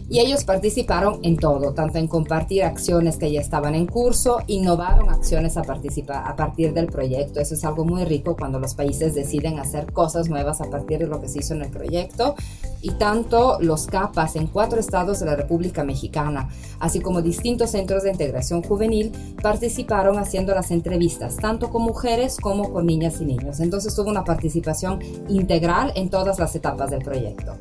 y 0.09 0.19
ellos 0.19 0.43
participaron 0.43 1.19
en 1.23 1.37
todo, 1.37 1.73
tanto 1.73 1.97
en 1.97 2.07
compartir 2.07 2.63
acciones 2.63 3.17
que 3.17 3.31
ya 3.31 3.41
estaban 3.41 3.73
en 3.73 3.87
curso, 3.87 4.39
innovaron 4.47 5.09
acciones 5.09 5.57
a, 5.57 5.63
partir 5.63 6.73
del 6.73 6.87
proyecto. 6.87 7.39
Eso 7.39 7.55
es 7.55 7.65
algo 7.65 7.85
muy 7.85 8.05
rico 8.05 8.35
cuando 8.35 8.59
los 8.59 8.75
países 8.75 9.15
deciden 9.15 9.59
hacer 9.59 9.91
cosas 9.91 10.29
nuevas 10.29 10.61
a 10.61 10.69
partir 10.69 10.99
de 10.99 11.07
lo 11.07 11.21
que 11.21 11.27
se 11.27 11.39
hizo 11.39 11.55
en 11.55 11.63
el 11.63 11.69
proyecto. 11.69 12.35
Y 12.81 12.91
tanto 12.91 13.57
los 13.61 13.87
CAPAS 13.87 14.35
en 14.35 14.45
cuatro 14.45 14.79
estados 14.79 15.19
de 15.19 15.25
la 15.25 15.35
República 15.35 15.83
Mexicana, 15.83 16.49
así 16.79 16.99
como 16.99 17.23
distintos 17.23 17.71
centros 17.71 18.03
de 18.03 18.11
integración 18.11 18.61
juvenil, 18.61 19.11
participaron 19.41 20.19
haciendo 20.19 20.53
las 20.53 20.69
entrevistas, 20.69 21.37
tanto 21.37 21.71
con 21.71 21.81
mujeres 21.81 22.37
como 22.37 22.71
con 22.71 22.85
niñas 22.85 23.19
y 23.21 23.25
niños. 23.25 23.59
Entonces 23.59 23.95
tuvo 23.95 24.11
una 24.11 24.23
participación 24.23 24.99
integral 25.29 25.93
en 25.95 26.09
todas 26.09 26.37
las 26.37 26.55
etapas 26.55 26.91
del 26.91 27.01
proyecto. 27.01 27.57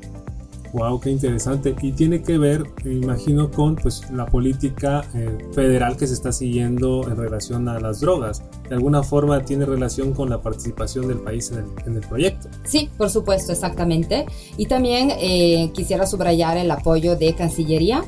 Wow, 0.75 0.99
qué 0.99 1.11
interesante. 1.11 1.77
Y 1.81 1.93
tiene 1.93 2.21
que 2.21 2.37
ver, 2.37 2.65
imagino, 2.85 3.49
con 3.49 3.77
pues 3.77 4.11
la 4.11 4.27
política 4.27 5.05
eh, 5.15 5.39
federal 5.55 5.97
que 5.97 6.09
se 6.09 6.15
está 6.15 6.33
siguiendo 6.33 7.09
en 7.09 7.17
relación 7.17 7.69
a 7.69 7.79
las 7.79 8.01
drogas. 8.01 8.43
De 8.69 8.75
alguna 8.75 9.05
forma 9.05 9.45
tiene 9.45 9.67
relación 9.67 10.13
con 10.13 10.29
la 10.29 10.43
participación 10.43 11.07
del 11.07 11.21
país 11.21 11.53
en 11.53 11.59
el, 11.59 11.67
en 11.87 11.95
el 11.95 12.01
proyecto. 12.01 12.49
Sí, 12.65 12.91
por 12.99 13.09
supuesto, 13.09 13.53
exactamente. 13.53 14.27
Y 14.57 14.67
también 14.67 15.13
eh, 15.13 15.71
quisiera 15.73 16.09
subrayar 16.09 16.57
el 16.57 16.69
apoyo 16.73 17.15
de 17.15 17.37
Cancillería 17.37 18.03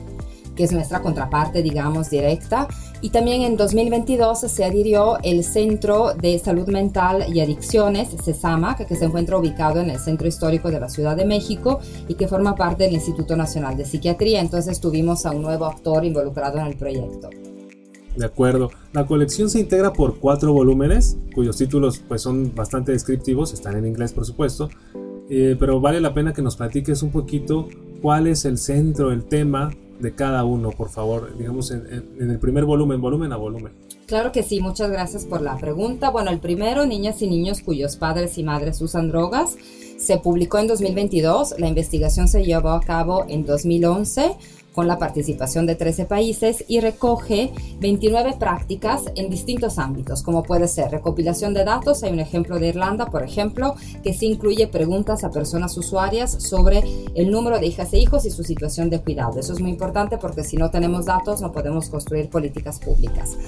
que 0.56 0.64
es 0.64 0.72
nuestra 0.72 1.02
contraparte, 1.02 1.62
digamos, 1.62 2.10
directa. 2.10 2.66
Y 3.00 3.10
también 3.10 3.42
en 3.42 3.56
2022 3.56 4.40
se 4.40 4.64
adhirió 4.64 5.18
el 5.22 5.44
Centro 5.44 6.14
de 6.14 6.38
Salud 6.38 6.68
Mental 6.68 7.24
y 7.32 7.40
Adicciones, 7.40 8.08
CESAMA, 8.24 8.76
que 8.76 8.96
se 8.96 9.04
encuentra 9.04 9.36
ubicado 9.36 9.80
en 9.80 9.90
el 9.90 9.98
Centro 9.98 10.26
Histórico 10.26 10.70
de 10.70 10.80
la 10.80 10.88
Ciudad 10.88 11.16
de 11.16 11.26
México 11.26 11.80
y 12.08 12.14
que 12.14 12.26
forma 12.26 12.54
parte 12.54 12.84
del 12.84 12.94
Instituto 12.94 13.36
Nacional 13.36 13.76
de 13.76 13.84
Psiquiatría. 13.84 14.40
Entonces 14.40 14.80
tuvimos 14.80 15.26
a 15.26 15.32
un 15.32 15.42
nuevo 15.42 15.66
actor 15.66 16.04
involucrado 16.04 16.58
en 16.58 16.66
el 16.66 16.76
proyecto. 16.76 17.28
De 18.16 18.24
acuerdo. 18.24 18.70
La 18.92 19.06
colección 19.06 19.50
se 19.50 19.60
integra 19.60 19.92
por 19.92 20.18
cuatro 20.18 20.54
volúmenes, 20.54 21.18
cuyos 21.34 21.58
títulos 21.58 21.98
pues, 21.98 22.22
son 22.22 22.54
bastante 22.54 22.92
descriptivos, 22.92 23.52
están 23.52 23.76
en 23.76 23.86
inglés 23.86 24.14
por 24.14 24.24
supuesto, 24.24 24.70
eh, 25.28 25.54
pero 25.58 25.80
vale 25.80 26.00
la 26.00 26.14
pena 26.14 26.32
que 26.32 26.40
nos 26.40 26.56
platiques 26.56 27.02
un 27.02 27.10
poquito 27.10 27.68
cuál 28.00 28.26
es 28.26 28.46
el 28.46 28.56
centro, 28.56 29.12
el 29.12 29.24
tema 29.24 29.70
de 29.98 30.14
cada 30.14 30.44
uno, 30.44 30.70
por 30.70 30.90
favor, 30.90 31.36
digamos 31.36 31.70
en, 31.70 32.04
el 32.18 32.38
primer 32.38 32.64
volumen, 32.64 33.00
volumen 33.00 33.32
a 33.32 33.36
volumen. 33.36 33.72
Claro 34.06 34.30
que 34.32 34.42
sí, 34.42 34.60
muchas 34.60 34.90
gracias 34.90 35.24
por 35.24 35.40
la 35.40 35.56
pregunta. 35.56 36.10
Bueno, 36.10 36.30
el 36.30 36.38
primero, 36.38 36.86
Niñas 36.86 37.22
y 37.22 37.28
Niños 37.28 37.60
cuyos 37.60 37.96
padres 37.96 38.38
y 38.38 38.44
madres 38.44 38.80
usan 38.80 39.08
drogas, 39.08 39.56
se 39.98 40.18
publicó 40.18 40.58
en 40.58 40.68
2022, 40.68 41.58
la 41.58 41.68
investigación 41.68 42.28
se 42.28 42.44
llevó 42.44 42.70
a 42.70 42.80
cabo 42.80 43.24
en 43.28 43.44
2011 43.44 44.36
con 44.76 44.86
la 44.86 44.98
participación 44.98 45.64
de 45.66 45.74
13 45.74 46.04
países 46.04 46.62
y 46.68 46.80
recoge 46.80 47.50
29 47.80 48.36
prácticas 48.38 49.04
en 49.16 49.30
distintos 49.30 49.78
ámbitos, 49.78 50.22
como 50.22 50.42
puede 50.42 50.68
ser 50.68 50.90
recopilación 50.90 51.54
de 51.54 51.64
datos, 51.64 52.02
hay 52.02 52.12
un 52.12 52.20
ejemplo 52.20 52.58
de 52.58 52.68
Irlanda, 52.68 53.06
por 53.06 53.22
ejemplo, 53.22 53.74
que 54.02 54.12
sí 54.12 54.26
incluye 54.26 54.68
preguntas 54.68 55.24
a 55.24 55.30
personas 55.30 55.78
usuarias 55.78 56.30
sobre 56.30 56.84
el 57.14 57.30
número 57.30 57.58
de 57.58 57.66
hijas 57.66 57.94
e 57.94 57.98
hijos 57.98 58.26
y 58.26 58.30
su 58.30 58.44
situación 58.44 58.90
de 58.90 59.00
cuidado. 59.00 59.40
Eso 59.40 59.54
es 59.54 59.60
muy 59.60 59.70
importante 59.70 60.18
porque 60.18 60.44
si 60.44 60.58
no 60.58 60.70
tenemos 60.70 61.06
datos 61.06 61.40
no 61.40 61.52
podemos 61.52 61.88
construir 61.88 62.28
políticas 62.28 62.78
públicas. 62.78 63.38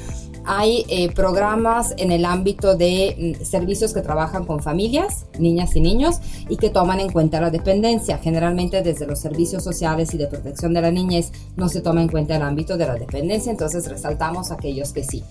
Hay 0.51 0.87
eh, 0.89 1.11
programas 1.13 1.93
en 1.99 2.11
el 2.11 2.25
ámbito 2.25 2.75
de 2.75 3.37
mm, 3.39 3.45
servicios 3.45 3.93
que 3.93 4.01
trabajan 4.01 4.47
con 4.47 4.63
familias, 4.63 5.27
niñas 5.39 5.77
y 5.77 5.83
niños, 5.83 6.21
y 6.49 6.57
que 6.57 6.71
toman 6.71 7.01
en 7.01 7.13
cuenta 7.13 7.39
la 7.39 7.51
dependencia. 7.51 8.17
Generalmente 8.17 8.81
desde 8.81 9.07
los 9.07 9.19
servicios 9.19 9.63
sociales 9.63 10.15
y 10.15 10.17
de 10.17 10.27
protección 10.27 10.73
de 10.73 10.81
la 10.81 10.91
niñez 10.91 11.33
no 11.57 11.69
se 11.69 11.83
toma 11.83 12.01
en 12.01 12.09
cuenta 12.09 12.35
el 12.35 12.43
ámbito 12.43 12.79
de 12.79 12.87
la 12.87 12.95
dependencia, 12.95 13.53
entonces 13.53 13.87
resaltamos 13.91 14.51
aquellos 14.51 14.95
que 14.95 15.05
sí. 15.05 15.23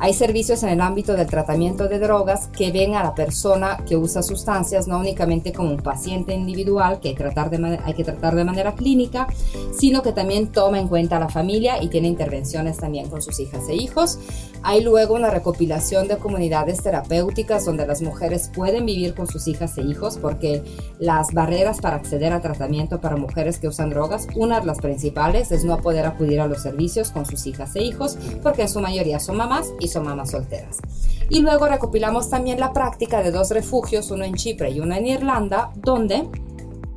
Hay 0.00 0.12
servicios 0.12 0.62
en 0.62 0.68
el 0.68 0.80
ámbito 0.80 1.14
del 1.14 1.26
tratamiento 1.26 1.88
de 1.88 1.98
drogas 1.98 2.48
que 2.48 2.70
ven 2.70 2.94
a 2.94 3.02
la 3.02 3.14
persona 3.16 3.78
que 3.84 3.96
usa 3.96 4.22
sustancias 4.22 4.86
no 4.86 4.98
únicamente 5.00 5.52
como 5.52 5.70
un 5.70 5.78
paciente 5.78 6.34
individual 6.34 7.00
que 7.00 7.08
hay, 7.08 7.14
tratar 7.16 7.50
de 7.50 7.78
hay 7.84 7.94
que 7.94 8.04
tratar 8.04 8.36
de 8.36 8.44
manera 8.44 8.74
clínica, 8.74 9.26
sino 9.76 10.02
que 10.02 10.12
también 10.12 10.52
toma 10.52 10.78
en 10.78 10.86
cuenta 10.86 11.16
a 11.16 11.20
la 11.20 11.28
familia 11.28 11.82
y 11.82 11.88
tiene 11.88 12.06
intervenciones 12.06 12.76
también 12.76 13.08
con 13.08 13.22
sus 13.22 13.40
hijas 13.40 13.68
e 13.68 13.74
hijos. 13.74 14.18
Hay 14.62 14.82
luego 14.82 15.14
una 15.14 15.30
recopilación 15.30 16.08
de 16.08 16.18
comunidades 16.18 16.82
terapéuticas 16.82 17.64
donde 17.64 17.86
las 17.86 18.02
mujeres 18.02 18.50
pueden 18.52 18.86
vivir 18.86 19.14
con 19.14 19.26
sus 19.26 19.46
hijas 19.46 19.78
e 19.78 19.82
hijos 19.82 20.18
porque 20.18 20.62
las 20.98 21.32
barreras 21.32 21.80
para 21.80 21.96
acceder 21.96 22.32
a 22.32 22.40
tratamiento 22.40 23.00
para 23.00 23.16
mujeres 23.16 23.58
que 23.58 23.68
usan 23.68 23.90
drogas, 23.90 24.26
una 24.34 24.60
de 24.60 24.66
las 24.66 24.78
principales 24.78 25.52
es 25.52 25.64
no 25.64 25.78
poder 25.78 26.06
acudir 26.06 26.40
a 26.40 26.48
los 26.48 26.62
servicios 26.62 27.10
con 27.10 27.24
sus 27.24 27.46
hijas 27.46 27.76
e 27.76 27.82
hijos 27.82 28.18
porque 28.42 28.62
en 28.62 28.68
su 28.68 28.80
mayoría 28.80 29.20
son 29.20 29.36
mamás 29.36 29.72
y 29.80 29.88
son 29.88 30.04
mamás 30.04 30.30
solteras. 30.30 30.78
Y 31.30 31.40
luego 31.40 31.66
recopilamos 31.66 32.30
también 32.30 32.58
la 32.58 32.72
práctica 32.72 33.22
de 33.22 33.30
dos 33.30 33.50
refugios, 33.50 34.10
uno 34.10 34.24
en 34.24 34.34
Chipre 34.34 34.70
y 34.70 34.80
uno 34.80 34.94
en 34.94 35.06
Irlanda, 35.06 35.70
donde 35.76 36.28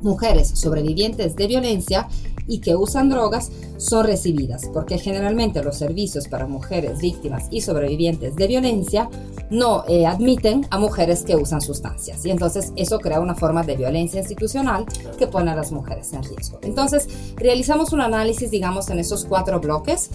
mujeres 0.00 0.48
sobrevivientes 0.48 1.36
de 1.36 1.46
violencia 1.46 2.08
y 2.46 2.60
que 2.60 2.76
usan 2.76 3.08
drogas 3.08 3.50
son 3.76 4.06
recibidas, 4.06 4.62
porque 4.72 4.98
generalmente 4.98 5.62
los 5.62 5.76
servicios 5.76 6.28
para 6.28 6.46
mujeres 6.46 7.00
víctimas 7.00 7.46
y 7.50 7.60
sobrevivientes 7.60 8.36
de 8.36 8.46
violencia 8.46 9.08
no 9.50 9.84
eh, 9.88 10.06
admiten 10.06 10.66
a 10.70 10.78
mujeres 10.78 11.22
que 11.24 11.36
usan 11.36 11.60
sustancias. 11.60 12.24
Y 12.24 12.30
entonces 12.30 12.72
eso 12.76 12.98
crea 12.98 13.20
una 13.20 13.34
forma 13.34 13.62
de 13.62 13.76
violencia 13.76 14.20
institucional 14.20 14.86
que 15.18 15.26
pone 15.26 15.50
a 15.50 15.56
las 15.56 15.72
mujeres 15.72 16.12
en 16.12 16.22
riesgo. 16.22 16.58
Entonces 16.62 17.08
realizamos 17.36 17.92
un 17.92 18.00
análisis, 18.00 18.50
digamos, 18.50 18.88
en 18.90 18.98
esos 18.98 19.24
cuatro 19.24 19.60
bloques 19.60 20.10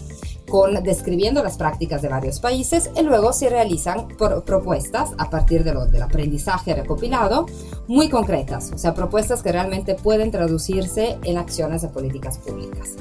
con 0.50 0.82
describiendo 0.84 1.44
las 1.44 1.58
prácticas 1.58 2.02
de 2.02 2.08
varios 2.08 2.40
países 2.40 2.90
y 2.96 3.02
luego 3.02 3.34
se 3.34 3.50
realizan 3.50 4.08
propuestas 4.46 5.12
a 5.18 5.30
partir 5.30 5.64
de 5.64 5.74
lo, 5.74 5.86
del 5.86 6.02
aprendizaje 6.02 6.74
recopilado 6.74 7.46
muy 7.88 8.10
concretas, 8.10 8.72
o 8.74 8.78
sea, 8.78 8.94
propuestas 8.94 9.44
que 9.44 9.52
realmente 9.52 9.96
pueden 9.96 10.32
traducirse 10.32 11.18
en 11.24 11.38
acciones 11.38 11.82
de 11.82 11.90
políticas 11.90 12.38
públicas. 12.38 12.96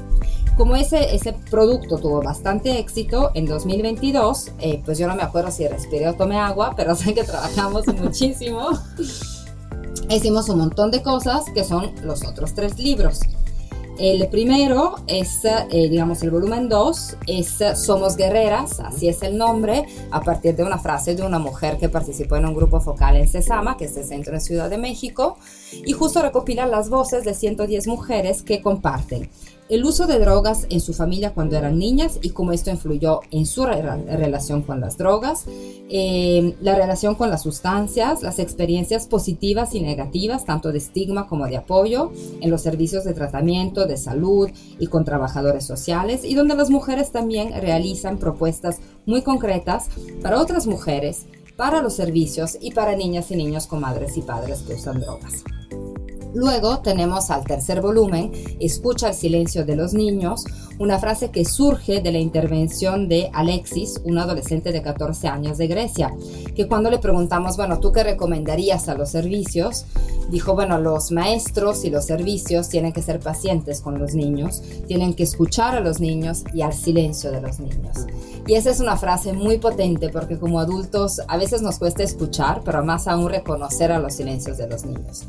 Como 0.56 0.74
ese, 0.74 1.14
ese 1.14 1.34
producto 1.50 1.98
tuvo 1.98 2.22
bastante 2.22 2.78
éxito 2.78 3.30
en 3.34 3.44
2022, 3.46 4.52
eh, 4.58 4.82
pues 4.84 4.96
yo 4.96 5.06
no 5.06 5.14
me 5.14 5.22
acuerdo 5.22 5.50
si 5.50 5.68
respiré 5.68 6.08
o 6.08 6.14
tomé 6.14 6.38
agua, 6.38 6.72
pero 6.76 6.94
sé 6.96 7.14
que 7.14 7.24
trabajamos 7.24 7.86
muchísimo. 8.00 8.70
Hicimos 10.08 10.48
un 10.48 10.58
montón 10.58 10.90
de 10.90 11.02
cosas 11.02 11.44
que 11.52 11.64
son 11.64 11.92
los 12.02 12.24
otros 12.24 12.54
tres 12.54 12.78
libros. 12.78 13.20
El 13.98 14.28
primero 14.28 14.96
es, 15.06 15.42
eh, 15.44 15.88
digamos, 15.88 16.22
el 16.22 16.30
volumen 16.30 16.68
2, 16.68 17.16
es 17.26 17.58
Somos 17.76 18.16
Guerreras, 18.16 18.78
así 18.80 19.08
es 19.08 19.22
el 19.22 19.38
nombre, 19.38 19.86
a 20.10 20.20
partir 20.20 20.54
de 20.54 20.64
una 20.64 20.78
frase 20.78 21.14
de 21.14 21.22
una 21.22 21.38
mujer 21.38 21.78
que 21.78 21.88
participó 21.88 22.36
en 22.36 22.44
un 22.44 22.54
grupo 22.54 22.78
focal 22.80 23.16
en 23.16 23.26
Cesama, 23.26 23.78
que 23.78 23.86
es 23.86 23.96
el 23.96 24.04
centro 24.04 24.34
en 24.34 24.42
Ciudad 24.42 24.68
de 24.68 24.76
México, 24.76 25.38
y 25.72 25.92
justo 25.92 26.20
recopila 26.20 26.66
las 26.66 26.90
voces 26.90 27.24
de 27.24 27.32
110 27.32 27.86
mujeres 27.86 28.42
que 28.42 28.60
comparten 28.60 29.30
el 29.68 29.84
uso 29.84 30.06
de 30.06 30.18
drogas 30.18 30.66
en 30.70 30.80
su 30.80 30.94
familia 30.94 31.34
cuando 31.34 31.56
eran 31.56 31.78
niñas 31.78 32.18
y 32.22 32.30
cómo 32.30 32.52
esto 32.52 32.70
influyó 32.70 33.20
en 33.30 33.46
su 33.46 33.66
relación 33.66 34.62
con 34.62 34.80
las 34.80 34.96
drogas, 34.96 35.44
eh, 35.88 36.54
la 36.60 36.76
relación 36.76 37.16
con 37.16 37.30
las 37.30 37.42
sustancias, 37.42 38.22
las 38.22 38.38
experiencias 38.38 39.06
positivas 39.06 39.74
y 39.74 39.80
negativas, 39.80 40.44
tanto 40.44 40.70
de 40.70 40.78
estigma 40.78 41.26
como 41.26 41.46
de 41.46 41.56
apoyo, 41.56 42.12
en 42.40 42.50
los 42.50 42.62
servicios 42.62 43.04
de 43.04 43.14
tratamiento, 43.14 43.86
de 43.86 43.96
salud 43.96 44.50
y 44.78 44.86
con 44.86 45.04
trabajadores 45.04 45.64
sociales, 45.64 46.24
y 46.24 46.34
donde 46.34 46.54
las 46.54 46.70
mujeres 46.70 47.10
también 47.10 47.52
realizan 47.60 48.18
propuestas 48.18 48.78
muy 49.04 49.22
concretas 49.22 49.88
para 50.22 50.40
otras 50.40 50.66
mujeres, 50.66 51.26
para 51.56 51.82
los 51.82 51.94
servicios 51.94 52.56
y 52.60 52.70
para 52.72 52.94
niñas 52.94 53.30
y 53.30 53.36
niños 53.36 53.66
con 53.66 53.80
madres 53.80 54.16
y 54.16 54.22
padres 54.22 54.60
que 54.60 54.74
usan 54.74 55.00
drogas. 55.00 55.42
Luego 56.34 56.78
tenemos 56.80 57.30
al 57.30 57.44
tercer 57.44 57.80
volumen, 57.80 58.32
Escucha 58.60 59.08
el 59.08 59.14
silencio 59.14 59.64
de 59.64 59.76
los 59.76 59.94
niños, 59.94 60.44
una 60.78 60.98
frase 60.98 61.30
que 61.30 61.44
surge 61.44 62.00
de 62.00 62.12
la 62.12 62.18
intervención 62.18 63.08
de 63.08 63.30
Alexis, 63.32 64.00
un 64.04 64.18
adolescente 64.18 64.72
de 64.72 64.82
14 64.82 65.28
años 65.28 65.58
de 65.58 65.66
Grecia, 65.66 66.14
que 66.54 66.66
cuando 66.66 66.90
le 66.90 66.98
preguntamos, 66.98 67.56
bueno, 67.56 67.80
¿tú 67.80 67.92
qué 67.92 68.02
recomendarías 68.02 68.88
a 68.88 68.94
los 68.94 69.10
servicios? 69.10 69.84
Dijo, 70.30 70.54
bueno, 70.54 70.78
los 70.78 71.12
maestros 71.12 71.84
y 71.84 71.90
los 71.90 72.04
servicios 72.04 72.68
tienen 72.68 72.92
que 72.92 73.02
ser 73.02 73.20
pacientes 73.20 73.80
con 73.80 73.98
los 73.98 74.14
niños, 74.14 74.62
tienen 74.86 75.14
que 75.14 75.22
escuchar 75.22 75.76
a 75.76 75.80
los 75.80 76.00
niños 76.00 76.44
y 76.52 76.62
al 76.62 76.72
silencio 76.72 77.30
de 77.30 77.40
los 77.40 77.60
niños. 77.60 78.06
Y 78.46 78.54
esa 78.54 78.70
es 78.70 78.80
una 78.80 78.96
frase 78.96 79.32
muy 79.32 79.58
potente 79.58 80.08
porque 80.08 80.38
como 80.38 80.60
adultos 80.60 81.20
a 81.28 81.36
veces 81.36 81.62
nos 81.62 81.78
cuesta 81.78 82.02
escuchar, 82.02 82.62
pero 82.64 82.84
más 82.84 83.08
aún 83.08 83.28
reconocer 83.28 83.92
a 83.92 83.98
los 83.98 84.14
silencios 84.14 84.58
de 84.58 84.68
los 84.68 84.84
niños. 84.84 85.24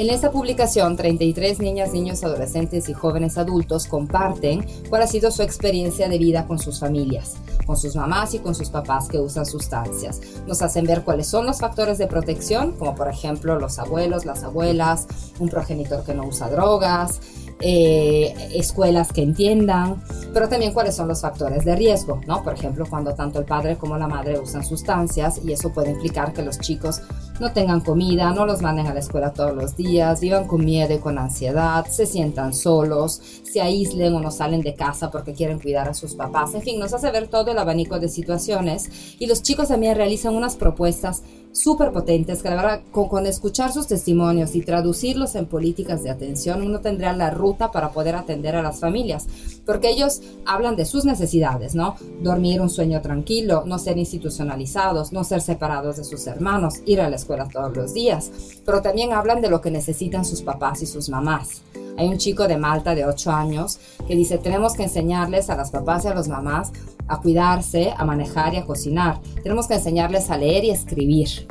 En 0.00 0.08
esta 0.08 0.30
publicación, 0.30 0.96
33 0.96 1.58
niñas, 1.58 1.92
niños, 1.92 2.24
adolescentes 2.24 2.88
y 2.88 2.94
jóvenes 2.94 3.36
adultos 3.36 3.86
comparten 3.86 4.64
cuál 4.88 5.02
ha 5.02 5.06
sido 5.06 5.30
su 5.30 5.42
experiencia 5.42 6.08
de 6.08 6.16
vida 6.16 6.46
con 6.46 6.58
sus 6.58 6.80
familias, 6.80 7.34
con 7.66 7.76
sus 7.76 7.94
mamás 7.96 8.32
y 8.32 8.38
con 8.38 8.54
sus 8.54 8.70
papás 8.70 9.08
que 9.08 9.18
usan 9.18 9.44
sustancias. 9.44 10.22
Nos 10.46 10.62
hacen 10.62 10.86
ver 10.86 11.04
cuáles 11.04 11.26
son 11.26 11.44
los 11.44 11.58
factores 11.58 11.98
de 11.98 12.06
protección, 12.06 12.72
como 12.78 12.94
por 12.94 13.08
ejemplo 13.08 13.58
los 13.58 13.78
abuelos, 13.78 14.24
las 14.24 14.42
abuelas, 14.42 15.06
un 15.38 15.50
progenitor 15.50 16.02
que 16.02 16.14
no 16.14 16.24
usa 16.24 16.48
drogas, 16.48 17.20
eh, 17.60 18.34
escuelas 18.54 19.12
que 19.12 19.22
entiendan, 19.22 20.02
pero 20.32 20.48
también 20.48 20.72
cuáles 20.72 20.96
son 20.96 21.08
los 21.08 21.20
factores 21.20 21.66
de 21.66 21.76
riesgo, 21.76 22.22
¿no? 22.26 22.42
Por 22.42 22.54
ejemplo, 22.54 22.86
cuando 22.88 23.12
tanto 23.14 23.38
el 23.38 23.44
padre 23.44 23.76
como 23.76 23.98
la 23.98 24.08
madre 24.08 24.38
usan 24.38 24.64
sustancias 24.64 25.42
y 25.44 25.52
eso 25.52 25.70
puede 25.74 25.90
implicar 25.90 26.32
que 26.32 26.40
los 26.40 26.58
chicos 26.58 27.02
no 27.40 27.52
tengan 27.52 27.80
comida, 27.80 28.32
no 28.32 28.44
los 28.44 28.60
manden 28.60 28.86
a 28.86 28.94
la 28.94 29.00
escuela 29.00 29.32
todos 29.32 29.56
los 29.56 29.76
días, 29.76 30.20
vivan 30.20 30.46
con 30.46 30.64
miedo 30.64 30.94
y 30.94 30.98
con 30.98 31.18
ansiedad, 31.18 31.86
se 31.86 32.04
sientan 32.04 32.52
solos, 32.52 33.20
se 33.42 33.62
aíslen 33.62 34.14
o 34.14 34.20
no 34.20 34.30
salen 34.30 34.60
de 34.60 34.74
casa 34.74 35.10
porque 35.10 35.32
quieren 35.32 35.58
cuidar 35.58 35.88
a 35.88 35.94
sus 35.94 36.14
papás. 36.14 36.54
En 36.54 36.62
fin, 36.62 36.78
nos 36.78 36.92
hace 36.92 37.10
ver 37.10 37.28
todo 37.28 37.50
el 37.50 37.58
abanico 37.58 37.98
de 37.98 38.08
situaciones 38.08 39.16
y 39.18 39.26
los 39.26 39.42
chicos 39.42 39.68
también 39.68 39.96
realizan 39.96 40.36
unas 40.36 40.56
propuestas 40.56 41.22
súper 41.52 41.92
potentes 41.92 42.42
que 42.42 42.50
la 42.50 42.56
verdad 42.56 42.80
con, 42.92 43.26
escuchar 43.26 43.72
sus 43.72 43.86
testimonios 43.86 44.54
y 44.54 44.62
traducirlos 44.62 45.34
en 45.34 45.46
políticas 45.46 46.02
de 46.02 46.10
atención 46.10 46.62
uno 46.62 46.80
tendría 46.80 47.12
la 47.12 47.30
ruta 47.30 47.70
para 47.72 47.90
poder 47.90 48.14
atender 48.14 48.54
a 48.54 48.62
las 48.62 48.80
familias 48.80 49.26
porque 49.66 49.90
ellos 49.90 50.22
hablan 50.46 50.76
de 50.76 50.84
sus 50.84 51.04
necesidades, 51.04 51.74
¿no? 51.74 51.96
Dormir 52.22 52.60
un 52.60 52.70
sueño 52.70 53.00
tranquilo, 53.00 53.64
no 53.66 53.78
ser 53.78 53.98
institucionalizados, 53.98 55.12
no 55.12 55.22
ser 55.24 55.40
separados 55.40 55.96
de 55.96 56.04
sus 56.04 56.26
hermanos, 56.26 56.80
ir 56.86 57.00
a 57.00 57.08
la 57.08 57.16
escuela 57.16 57.48
todos 57.48 57.76
los 57.76 57.94
días, 57.94 58.30
pero 58.64 58.82
también 58.82 59.12
hablan 59.12 59.40
de 59.40 59.50
lo 59.50 59.60
que 59.60 59.70
necesitan 59.70 60.24
sus 60.24 60.42
papás 60.42 60.82
y 60.82 60.86
sus 60.86 61.08
mamás. 61.08 61.62
Hay 61.96 62.08
un 62.08 62.18
chico 62.18 62.48
de 62.48 62.56
Malta 62.56 62.94
de 62.94 63.04
8 63.04 63.30
años 63.30 63.78
que 64.06 64.16
dice, 64.16 64.38
tenemos 64.38 64.74
que 64.74 64.84
enseñarles 64.84 65.50
a 65.50 65.56
las 65.56 65.70
papás 65.70 66.04
y 66.04 66.08
a 66.08 66.14
las 66.14 66.28
mamás 66.28 66.72
a 67.10 67.20
cuidarse, 67.20 67.92
a 67.96 68.04
manejar 68.04 68.54
y 68.54 68.58
a 68.58 68.64
cocinar. 68.64 69.20
Tenemos 69.42 69.66
que 69.66 69.74
enseñarles 69.74 70.30
a 70.30 70.38
leer 70.38 70.64
y 70.64 70.70
escribir. 70.70 71.46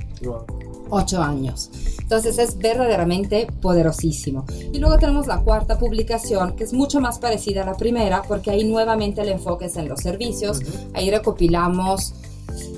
8 0.91 1.21
años. 1.21 1.69
Entonces 2.01 2.39
es 2.39 2.57
verdaderamente 2.57 3.47
poderosísimo. 3.61 4.45
Y 4.73 4.79
luego 4.79 4.97
tenemos 4.97 5.27
la 5.27 5.37
cuarta 5.41 5.77
publicación, 5.77 6.55
que 6.55 6.63
es 6.63 6.73
mucho 6.73 6.99
más 6.99 7.19
parecida 7.19 7.61
a 7.61 7.65
la 7.65 7.75
primera, 7.75 8.23
porque 8.27 8.51
ahí 8.51 8.63
nuevamente 8.63 9.21
el 9.21 9.29
enfoque 9.29 9.65
es 9.65 9.77
en 9.77 9.87
los 9.87 9.99
servicios. 9.99 10.61
Ahí 10.93 11.11
recopilamos 11.11 12.15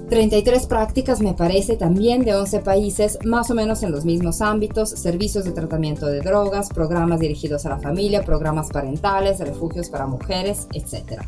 33 0.10 0.68
prácticas, 0.68 1.22
me 1.22 1.34
parece, 1.34 1.78
también 1.78 2.26
de 2.26 2.36
11 2.36 2.60
países, 2.60 3.18
más 3.24 3.50
o 3.50 3.56
menos 3.56 3.82
en 3.84 3.92
los 3.92 4.04
mismos 4.04 4.42
ámbitos, 4.42 4.90
servicios 4.90 5.46
de 5.46 5.52
tratamiento 5.52 6.08
de 6.08 6.20
drogas, 6.20 6.68
programas 6.68 7.22
dirigidos 7.22 7.66
a 7.66 7.70
la 7.70 7.80
familia, 7.80 8.26
programas 8.26 8.68
parentales, 8.68 9.40
refugios 9.40 9.90
para 9.90 10.08
mujeres, 10.08 10.68
etc. 10.74 11.22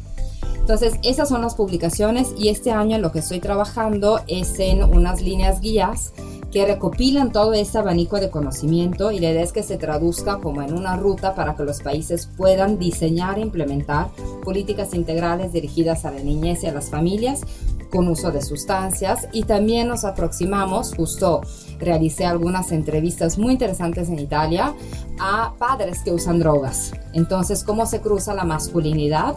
Entonces, 0.63 0.93
esas 1.03 1.27
son 1.27 1.41
las 1.41 1.55
publicaciones 1.55 2.33
y 2.37 2.47
este 2.47 2.71
año 2.71 2.97
lo 2.97 3.11
que 3.11 3.19
estoy 3.19 3.41
trabajando 3.41 4.21
es 4.27 4.57
en 4.59 4.81
unas 4.81 5.21
líneas 5.21 5.59
guías 5.59 6.13
que 6.53 6.65
recopilan 6.65 7.33
todo 7.33 7.51
ese 7.51 7.79
abanico 7.79 8.17
de 8.17 8.29
conocimiento 8.29 9.11
y 9.11 9.19
la 9.19 9.31
idea 9.31 9.43
es 9.43 9.51
que 9.51 9.61
se 9.61 9.75
traduzca 9.75 10.37
como 10.37 10.61
en 10.61 10.73
una 10.73 10.95
ruta 10.95 11.35
para 11.35 11.57
que 11.57 11.63
los 11.63 11.81
países 11.81 12.29
puedan 12.37 12.79
diseñar 12.79 13.39
e 13.39 13.41
implementar 13.41 14.07
políticas 14.41 14.93
integrales 14.93 15.51
dirigidas 15.51 16.05
a 16.05 16.11
la 16.11 16.21
niñez 16.21 16.63
y 16.63 16.67
a 16.67 16.73
las 16.73 16.89
familias 16.89 17.41
con 17.91 18.07
uso 18.07 18.31
de 18.31 18.41
sustancias 18.41 19.27
y 19.33 19.43
también 19.43 19.89
nos 19.89 20.05
aproximamos, 20.05 20.95
justo 20.95 21.41
realicé 21.77 22.25
algunas 22.25 22.71
entrevistas 22.71 23.37
muy 23.37 23.51
interesantes 23.51 24.07
en 24.07 24.19
Italia 24.19 24.73
a 25.19 25.55
padres 25.59 25.99
que 26.05 26.11
usan 26.11 26.39
drogas. 26.39 26.93
Entonces, 27.11 27.65
cómo 27.65 27.85
se 27.85 27.99
cruza 27.99 28.33
la 28.33 28.45
masculinidad 28.45 29.35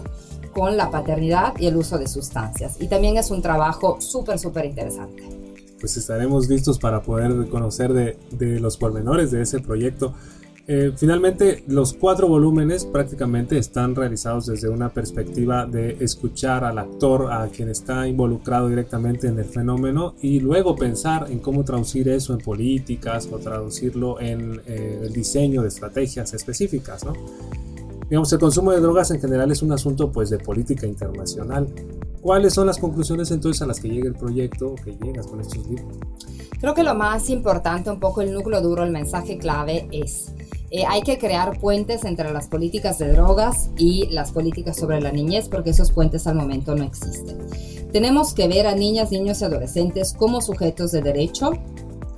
con 0.56 0.74
la 0.74 0.90
paternidad 0.90 1.52
y 1.58 1.66
el 1.66 1.76
uso 1.76 1.98
de 1.98 2.08
sustancias. 2.08 2.78
Y 2.80 2.88
también 2.88 3.18
es 3.18 3.30
un 3.30 3.42
trabajo 3.42 4.00
súper, 4.00 4.38
súper 4.38 4.64
interesante. 4.64 5.22
Pues 5.78 5.98
estaremos 5.98 6.48
listos 6.48 6.78
para 6.78 7.02
poder 7.02 7.50
conocer 7.50 7.92
de, 7.92 8.16
de 8.30 8.58
los 8.58 8.78
pormenores 8.78 9.30
de 9.30 9.42
ese 9.42 9.60
proyecto. 9.60 10.14
Eh, 10.66 10.92
finalmente, 10.96 11.62
los 11.68 11.92
cuatro 11.92 12.26
volúmenes 12.26 12.86
prácticamente 12.86 13.58
están 13.58 13.94
realizados 13.94 14.46
desde 14.46 14.70
una 14.70 14.88
perspectiva 14.88 15.66
de 15.66 15.98
escuchar 16.00 16.64
al 16.64 16.78
actor, 16.78 17.30
a 17.30 17.46
quien 17.48 17.68
está 17.68 18.08
involucrado 18.08 18.70
directamente 18.70 19.28
en 19.28 19.38
el 19.38 19.44
fenómeno, 19.44 20.14
y 20.22 20.40
luego 20.40 20.74
pensar 20.74 21.30
en 21.30 21.40
cómo 21.40 21.64
traducir 21.64 22.08
eso 22.08 22.32
en 22.32 22.38
políticas 22.38 23.28
o 23.30 23.38
traducirlo 23.38 24.18
en 24.20 24.62
eh, 24.66 25.00
el 25.02 25.12
diseño 25.12 25.60
de 25.60 25.68
estrategias 25.68 26.32
específicas. 26.32 27.04
¿no? 27.04 27.12
Digamos, 28.08 28.32
el 28.32 28.38
consumo 28.38 28.72
de 28.72 28.80
drogas 28.80 29.10
en 29.10 29.20
general 29.20 29.50
es 29.50 29.62
un 29.62 29.72
asunto 29.72 30.12
pues, 30.12 30.30
de 30.30 30.38
política 30.38 30.86
internacional. 30.86 31.68
¿Cuáles 32.20 32.54
son 32.54 32.66
las 32.66 32.78
conclusiones 32.78 33.30
entonces 33.30 33.62
a 33.62 33.66
las 33.66 33.80
que 33.80 33.88
llega 33.88 34.08
el 34.08 34.14
proyecto 34.14 34.68
o 34.68 34.74
que 34.74 34.96
llegas 35.02 35.26
con 35.26 35.40
estos 35.40 35.66
libros? 35.66 35.96
Creo 36.60 36.74
que 36.74 36.82
lo 36.82 36.94
más 36.94 37.30
importante, 37.30 37.90
un 37.90 38.00
poco 38.00 38.22
el 38.22 38.32
núcleo 38.32 38.60
duro, 38.60 38.82
el 38.84 38.90
mensaje 38.90 39.38
clave 39.38 39.88
es 39.92 40.32
eh, 40.70 40.84
hay 40.86 41.02
que 41.02 41.18
crear 41.18 41.60
puentes 41.60 42.04
entre 42.04 42.32
las 42.32 42.48
políticas 42.48 42.98
de 42.98 43.12
drogas 43.12 43.70
y 43.76 44.06
las 44.10 44.32
políticas 44.32 44.76
sobre 44.76 45.00
la 45.00 45.12
niñez 45.12 45.48
porque 45.48 45.70
esos 45.70 45.92
puentes 45.92 46.26
al 46.26 46.34
momento 46.34 46.74
no 46.74 46.84
existen. 46.84 47.38
Tenemos 47.92 48.34
que 48.34 48.48
ver 48.48 48.66
a 48.66 48.74
niñas, 48.74 49.12
niños 49.12 49.40
y 49.40 49.44
adolescentes 49.44 50.12
como 50.12 50.40
sujetos 50.40 50.90
de 50.90 51.02
derecho, 51.02 51.52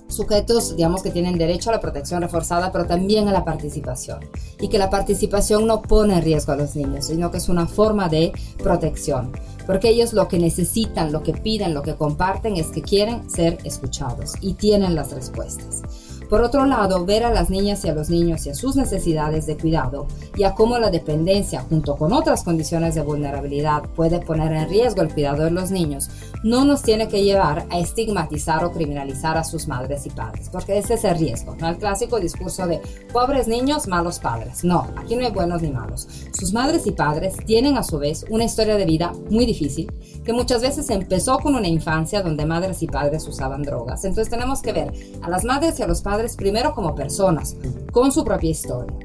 sujetos, 0.08 0.76
digamos, 0.76 1.02
que 1.02 1.10
tienen 1.10 1.38
derecho 1.38 1.70
a 1.70 1.74
la 1.74 1.80
protección 1.80 2.22
reforzada, 2.22 2.72
pero 2.72 2.86
también 2.86 3.28
a 3.28 3.32
la 3.32 3.44
participación. 3.44 4.21
Y 4.60 4.68
que 4.68 4.78
la 4.78 4.90
participación 4.90 5.66
no 5.66 5.82
pone 5.82 6.14
en 6.14 6.23
riesgo 6.23 6.52
a 6.52 6.56
los 6.56 6.75
niños, 6.75 7.06
sino 7.06 7.30
que 7.30 7.38
es 7.38 7.49
una 7.49 7.66
forma 7.66 8.08
de 8.08 8.32
protección. 8.58 9.32
Porque 9.66 9.90
ellos 9.90 10.14
lo 10.14 10.28
que 10.28 10.38
necesitan, 10.38 11.12
lo 11.12 11.23
que 11.23 11.34
piden, 11.34 11.75
lo 11.75 11.82
que 11.82 11.94
comparten 11.94 12.56
es 12.56 12.68
que 12.68 12.82
quieren 12.82 13.28
ser 13.28 13.58
escuchados 13.64 14.32
y 14.40 14.54
tienen 14.54 14.94
las 14.94 15.12
respuestas. 15.12 15.82
Por 16.28 16.43
otro 16.43 16.67
lado, 16.67 17.06
ver 17.06 17.25
a 17.25 17.32
las 17.32 17.49
niñas 17.49 17.84
y 17.84 17.88
a 17.88 17.95
los 17.95 18.10
niños 18.10 18.45
y 18.47 18.50
a 18.50 18.54
sus 18.54 18.76
necesidades 18.76 19.47
de 19.47 19.56
cuidado 19.56 20.06
y 20.36 20.45
a 20.45 20.54
cómo 20.54 20.78
la 20.78 20.91
dependencia 20.91 21.62
junto 21.62 21.97
con 21.97 22.12
otras 22.12 22.45
condiciones 22.45 22.95
de 22.95 23.02
vulnerabilidad 23.02 23.84
puede 23.97 24.21
poner 24.21 24.52
en 24.52 24.69
riesgo 24.69 25.00
el 25.00 25.12
cuidado 25.12 25.45
de 25.45 25.50
los 25.50 25.71
niños, 25.71 26.10
no 26.45 26.64
nos 26.64 26.82
tiene 26.82 27.08
que 27.08 27.23
llevar 27.23 27.67
a 27.71 27.78
estigmatizar 27.78 28.62
o 28.64 28.73
criminalizar 28.73 29.38
a 29.38 29.45
sus 29.45 29.69
madres 29.69 30.04
y 30.06 30.10
padres, 30.10 30.50
porque 30.50 30.76
ese 30.76 30.95
es 30.95 31.04
el 31.04 31.19
riesgo, 31.19 31.56
¿no? 31.56 31.69
El 31.69 31.78
clásico 31.78 32.21
discurso 32.21 32.67
de 32.67 32.80
pobres 33.12 33.49
niños, 33.49 33.88
malos 33.88 34.19
padres. 34.19 34.64
No, 34.64 34.86
aquí 34.97 35.17
no 35.17 35.25
hay 35.25 35.32
buenos 35.32 35.62
ni 35.62 35.71
malos. 35.71 36.06
Sus 36.38 36.52
madres 36.52 36.86
y 36.86 36.93
padres 36.93 37.36
tienen 37.47 37.78
a 37.78 37.82
su 37.82 37.99
vez 37.99 38.26
una 38.28 38.45
historia 38.45 38.76
de 38.76 38.84
vida 38.84 39.12
muy 39.30 39.47
difícil, 39.47 39.91
que 40.25 40.32
muchas 40.34 40.60
veces 40.60 40.91
empezó 40.91 41.38
con 41.38 41.54
una 41.54 41.69
infancia 41.69 42.23
donde 42.23 42.45
madres 42.45 42.82
y 42.82 42.86
padres 42.86 43.26
usaban 43.26 43.62
drogas. 43.62 44.04
Entonces 44.04 44.30
tenemos 44.30 44.60
que 44.60 44.73
ver 44.73 44.93
a 45.23 45.30
las 45.30 45.45
madres 45.45 45.78
y 45.78 45.82
a 45.82 45.86
los 45.86 46.02
padres 46.02 46.18
primero 46.37 46.75
como 46.75 46.95
personas, 46.95 47.57
con 47.93 48.13
su 48.13 48.25
propia 48.25 48.50
historia, 48.50 48.97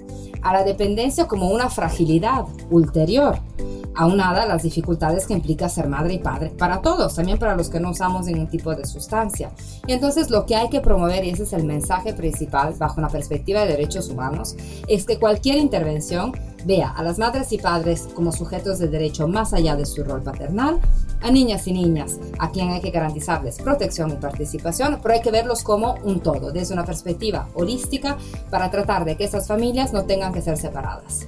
a 0.41 0.54
la 0.54 0.63
dependencia 0.63 1.28
como 1.28 1.49
una 1.49 1.69
fragilidad 1.69 2.45
ulterior, 2.69 3.39
aunada 3.95 4.43
a 4.43 4.47
las 4.47 4.63
dificultades 4.63 5.28
que 5.28 5.34
implica 5.34 5.69
ser 5.69 5.88
madre 5.88 6.15
y 6.15 6.19
padre 6.19 6.49
para 6.49 6.82
todos, 6.82 7.15
también 7.15 7.38
para 7.38 7.56
los 7.56 7.69
que 7.69 7.80
no 7.80 7.91
usamos 7.91 8.26
ningún 8.26 8.47
tipo 8.47 8.73
de 8.76 8.86
sustancia. 8.86 9.52
Y 9.88 9.93
entonces 9.93 10.30
lo 10.30 10.45
que 10.45 10.56
hay 10.56 10.69
que 10.69 10.82
promover, 10.82 11.23
y 11.23 11.30
ese 11.30 11.43
es 11.43 11.54
el 11.54 11.63
mensaje 11.63 12.13
principal 12.13 12.73
bajo 12.78 12.99
una 12.99 13.10
perspectiva 13.10 13.62
de 13.62 13.67
derechos 13.67 14.10
humanos, 14.10 14.56
es 14.88 15.06
que 15.06 15.19
cualquier 15.19 15.58
intervención 15.58 16.34
vea 16.65 16.89
a 16.89 17.04
las 17.04 17.19
madres 17.19 17.52
y 17.52 17.58
padres 17.58 18.08
como 18.13 18.32
sujetos 18.32 18.80
de 18.80 18.88
derecho 18.88 19.28
más 19.28 19.54
allá 19.54 19.76
de 19.76 19.86
su 19.86 20.04
rol 20.04 20.23
paternal 20.23 20.80
a 21.23 21.31
niñas 21.31 21.67
y 21.67 21.73
niñas 21.73 22.19
a 22.38 22.51
quien 22.51 22.69
hay 22.69 22.81
que 22.81 22.91
garantizarles 22.91 23.57
protección 23.57 24.12
y 24.12 24.15
participación, 24.15 24.99
pero 25.01 25.15
hay 25.15 25.21
que 25.21 25.31
verlos 25.31 25.63
como 25.63 25.95
un 26.03 26.19
todo, 26.19 26.51
desde 26.51 26.73
una 26.73 26.86
perspectiva 26.86 27.47
holística, 27.53 28.17
para 28.49 28.69
tratar 28.69 29.05
de 29.05 29.17
que 29.17 29.23
esas 29.23 29.47
familias 29.47 29.93
no 29.93 30.03
tengan 30.03 30.33
que 30.33 30.41
ser 30.41 30.57
separadas. 30.57 31.27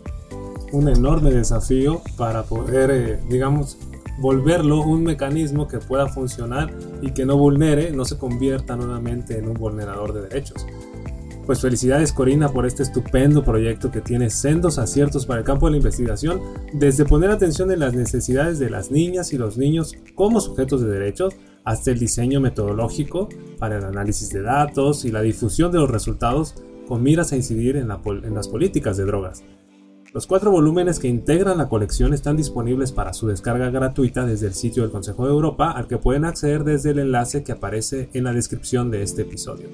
Un 0.71 0.89
enorme 0.89 1.31
desafío 1.31 2.01
para 2.17 2.43
poder, 2.43 2.91
eh, 2.91 3.19
digamos, 3.29 3.77
volverlo 4.17 4.81
un 4.81 5.03
mecanismo 5.03 5.67
que 5.67 5.79
pueda 5.79 6.08
funcionar 6.08 6.71
y 7.01 7.12
que 7.12 7.25
no 7.25 7.38
vulnere, 7.38 7.91
no 7.91 8.05
se 8.05 8.17
convierta 8.17 8.75
nuevamente 8.75 9.38
en 9.38 9.47
un 9.47 9.53
vulnerador 9.55 10.13
de 10.13 10.21
derechos. 10.23 10.65
Pues 11.45 11.62
felicidades 11.62 12.12
Corina 12.12 12.49
por 12.49 12.65
este 12.65 12.81
estupendo 12.81 13.43
proyecto 13.43 13.91
que 13.91 14.01
tiene 14.01 14.31
sendos 14.31 14.79
aciertos 14.79 15.27
para 15.27 15.41
el 15.41 15.45
campo 15.45 15.67
de 15.67 15.73
la 15.73 15.77
investigación, 15.77 16.41
desde 16.73 17.05
poner 17.05 17.29
atención 17.29 17.71
en 17.71 17.79
las 17.79 17.93
necesidades 17.93 18.58
de 18.58 18.71
las 18.71 18.89
niñas 18.89 19.31
y 19.31 19.38
los 19.38 19.55
niños 19.55 19.93
como 20.15 20.41
sujetos 20.41 20.81
de 20.81 20.89
derechos, 20.89 21.36
hasta 21.63 21.91
el 21.91 21.99
diseño 21.99 22.41
metodológico 22.41 23.29
para 23.60 23.77
el 23.77 23.84
análisis 23.84 24.29
de 24.29 24.41
datos 24.41 25.05
y 25.05 25.12
la 25.12 25.21
difusión 25.21 25.71
de 25.71 25.79
los 25.79 25.89
resultados 25.89 26.55
con 26.88 27.03
miras 27.03 27.31
a 27.31 27.36
incidir 27.36 27.75
en, 27.77 27.89
en 27.91 28.34
las 28.34 28.47
políticas 28.47 28.97
de 28.97 29.05
drogas. 29.05 29.43
Los 30.13 30.27
cuatro 30.27 30.49
volúmenes 30.49 30.97
que 30.97 31.08
integran 31.08 31.58
la 31.58 31.67
colección 31.67 32.13
están 32.13 32.38
disponibles 32.38 32.91
para 32.91 33.13
su 33.13 33.27
descarga 33.27 33.69
gratuita 33.69 34.25
desde 34.25 34.47
el 34.47 34.53
sitio 34.53 34.84
del 34.84 34.91
Consejo 34.91 35.25
de 35.25 35.31
Europa, 35.31 35.71
al 35.71 35.88
que 35.88 35.97
pueden 35.97 36.25
acceder 36.25 36.63
desde 36.63 36.91
el 36.91 36.99
enlace 36.99 37.43
que 37.43 37.51
aparece 37.51 38.10
en 38.13 38.23
la 38.23 38.34
descripción 38.34 38.89
de 38.89 39.03
este 39.03 39.23
episodio. 39.23 39.67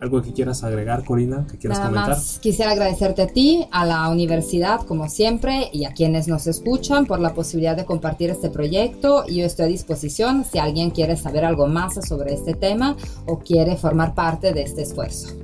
¿Algo 0.00 0.22
que 0.22 0.32
quieras 0.32 0.62
agregar, 0.62 1.04
Corina? 1.04 1.44
¿Que 1.50 1.58
quieras 1.58 1.78
Nada 1.78 1.90
comentar? 1.90 2.16
Más 2.16 2.38
quisiera 2.38 2.70
agradecerte 2.70 3.22
a 3.22 3.26
ti, 3.26 3.66
a 3.72 3.84
la 3.84 4.08
universidad, 4.08 4.82
como 4.82 5.08
siempre, 5.08 5.70
y 5.72 5.86
a 5.86 5.92
quienes 5.92 6.28
nos 6.28 6.46
escuchan 6.46 7.04
por 7.04 7.18
la 7.18 7.34
posibilidad 7.34 7.76
de 7.76 7.84
compartir 7.84 8.30
este 8.30 8.48
proyecto. 8.48 9.26
Yo 9.26 9.44
estoy 9.44 9.64
a 9.64 9.68
disposición 9.68 10.44
si 10.44 10.58
alguien 10.58 10.90
quiere 10.90 11.16
saber 11.16 11.44
algo 11.44 11.66
más 11.66 11.94
sobre 12.06 12.32
este 12.32 12.54
tema 12.54 12.96
o 13.26 13.40
quiere 13.40 13.76
formar 13.76 14.14
parte 14.14 14.52
de 14.52 14.62
este 14.62 14.82
esfuerzo. 14.82 15.34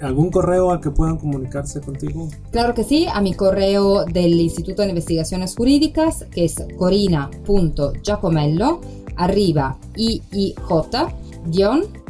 ¿Algún 0.00 0.32
correo 0.32 0.72
al 0.72 0.80
que 0.80 0.90
puedan 0.90 1.16
comunicarse 1.16 1.80
contigo? 1.80 2.28
Claro 2.50 2.74
que 2.74 2.82
sí, 2.82 3.06
a 3.12 3.20
mi 3.20 3.34
correo 3.34 4.04
del 4.04 4.40
Instituto 4.40 4.82
de 4.82 4.88
Investigaciones 4.88 5.54
Jurídicas, 5.54 6.26
que 6.32 6.46
es 6.46 6.56
corina.giacomello, 6.76 8.80
arriba 9.14 9.78
iij 9.94 10.56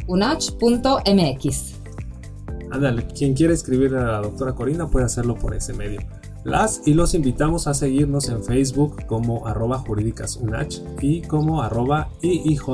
unach.mx. 0.07 1.82
Ándale, 2.73 3.05
quien 3.05 3.35
quiera 3.35 3.53
escribir 3.53 3.95
a 3.95 4.13
la 4.13 4.21
doctora 4.21 4.55
Corina 4.55 4.87
puede 4.87 5.05
hacerlo 5.05 5.35
por 5.35 5.53
ese 5.53 5.73
medio. 5.73 5.99
Las 6.43 6.81
y 6.87 6.95
los 6.95 7.13
invitamos 7.13 7.67
a 7.67 7.75
seguirnos 7.75 8.29
en 8.29 8.43
Facebook 8.43 9.05
como 9.05 9.45
arroba 9.45 9.77
jurídicasunach 9.77 10.77
y 10.99 11.21
como 11.21 11.61
arroba 11.61 12.09
iij-unach 12.23 12.73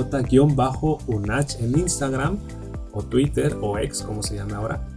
en 1.60 1.78
Instagram 1.78 2.38
o 2.94 3.04
Twitter 3.04 3.58
o 3.62 3.78
ex 3.78 4.02
como 4.02 4.24
se 4.24 4.38
llama 4.38 4.56
ahora. 4.56 4.88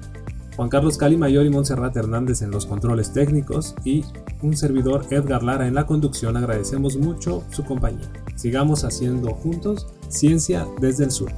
Juan 0.55 0.69
Carlos 0.69 0.97
Cali 0.97 1.17
Mayor 1.17 1.47
y 1.47 1.51
Montserrat 1.51 1.97
Hernández 1.97 2.43
en 2.43 2.53
los 2.53 2.67
controles 2.67 3.13
técnicos 3.13 3.75
y 3.85 4.05
un 4.41 4.57
servidor 4.57 5.05
Edgar 5.11 5.43
Lara 5.43 5.67
en 5.67 5.75
la 5.75 5.85
conducción 5.85 6.37
agradecemos 6.37 6.97
mucho 6.97 7.43
su 7.51 7.65
compañía. 7.65 8.09
Sigamos 8.37 8.85
haciendo 8.85 9.35
juntos 9.35 9.89
ciencia 10.09 10.65
desde 10.81 11.03
el 11.03 11.11
sur. 11.11 11.33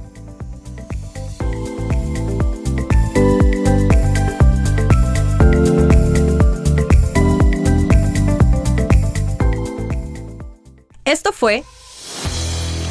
Fue 11.45 11.63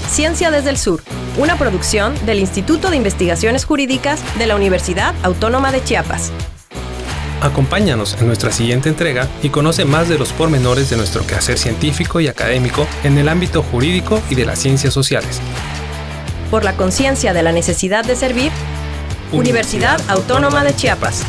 Ciencia 0.09 0.53
desde 0.53 0.71
el 0.71 0.79
Sur, 0.79 1.03
una 1.38 1.59
producción 1.59 2.14
del 2.25 2.38
Instituto 2.38 2.88
de 2.88 2.97
Investigaciones 2.97 3.64
Jurídicas 3.64 4.21
de 4.38 4.47
la 4.47 4.55
Universidad 4.55 5.12
Autónoma 5.25 5.73
de 5.73 5.83
Chiapas. 5.83 6.31
Acompáñanos 7.40 8.17
en 8.21 8.29
nuestra 8.29 8.53
siguiente 8.53 8.88
entrega 8.88 9.27
y 9.43 9.49
conoce 9.49 9.85
más 9.85 10.09
de 10.09 10.21
los 10.21 10.33
pormenores 10.33 10.88
de 10.88 10.97
nuestro 10.97 11.27
quehacer 11.27 11.59
científico 11.59 12.21
y 12.21 12.29
académico 12.29 12.87
en 13.03 13.19
el 13.19 13.29
ámbito 13.29 13.61
jurídico 13.61 14.23
y 14.31 14.37
de 14.37 14.47
las 14.47 14.61
ciencias 14.61 14.95
sociales. 14.95 15.40
Por 16.49 16.62
la 16.62 16.77
conciencia 16.77 17.33
de 17.33 17.43
la 17.43 17.51
necesidad 17.51 18.05
de 18.05 18.14
servir, 18.14 18.53
Universidad 19.33 20.01
Autónoma 20.07 20.62
de 20.62 20.77
Chiapas. 20.77 21.25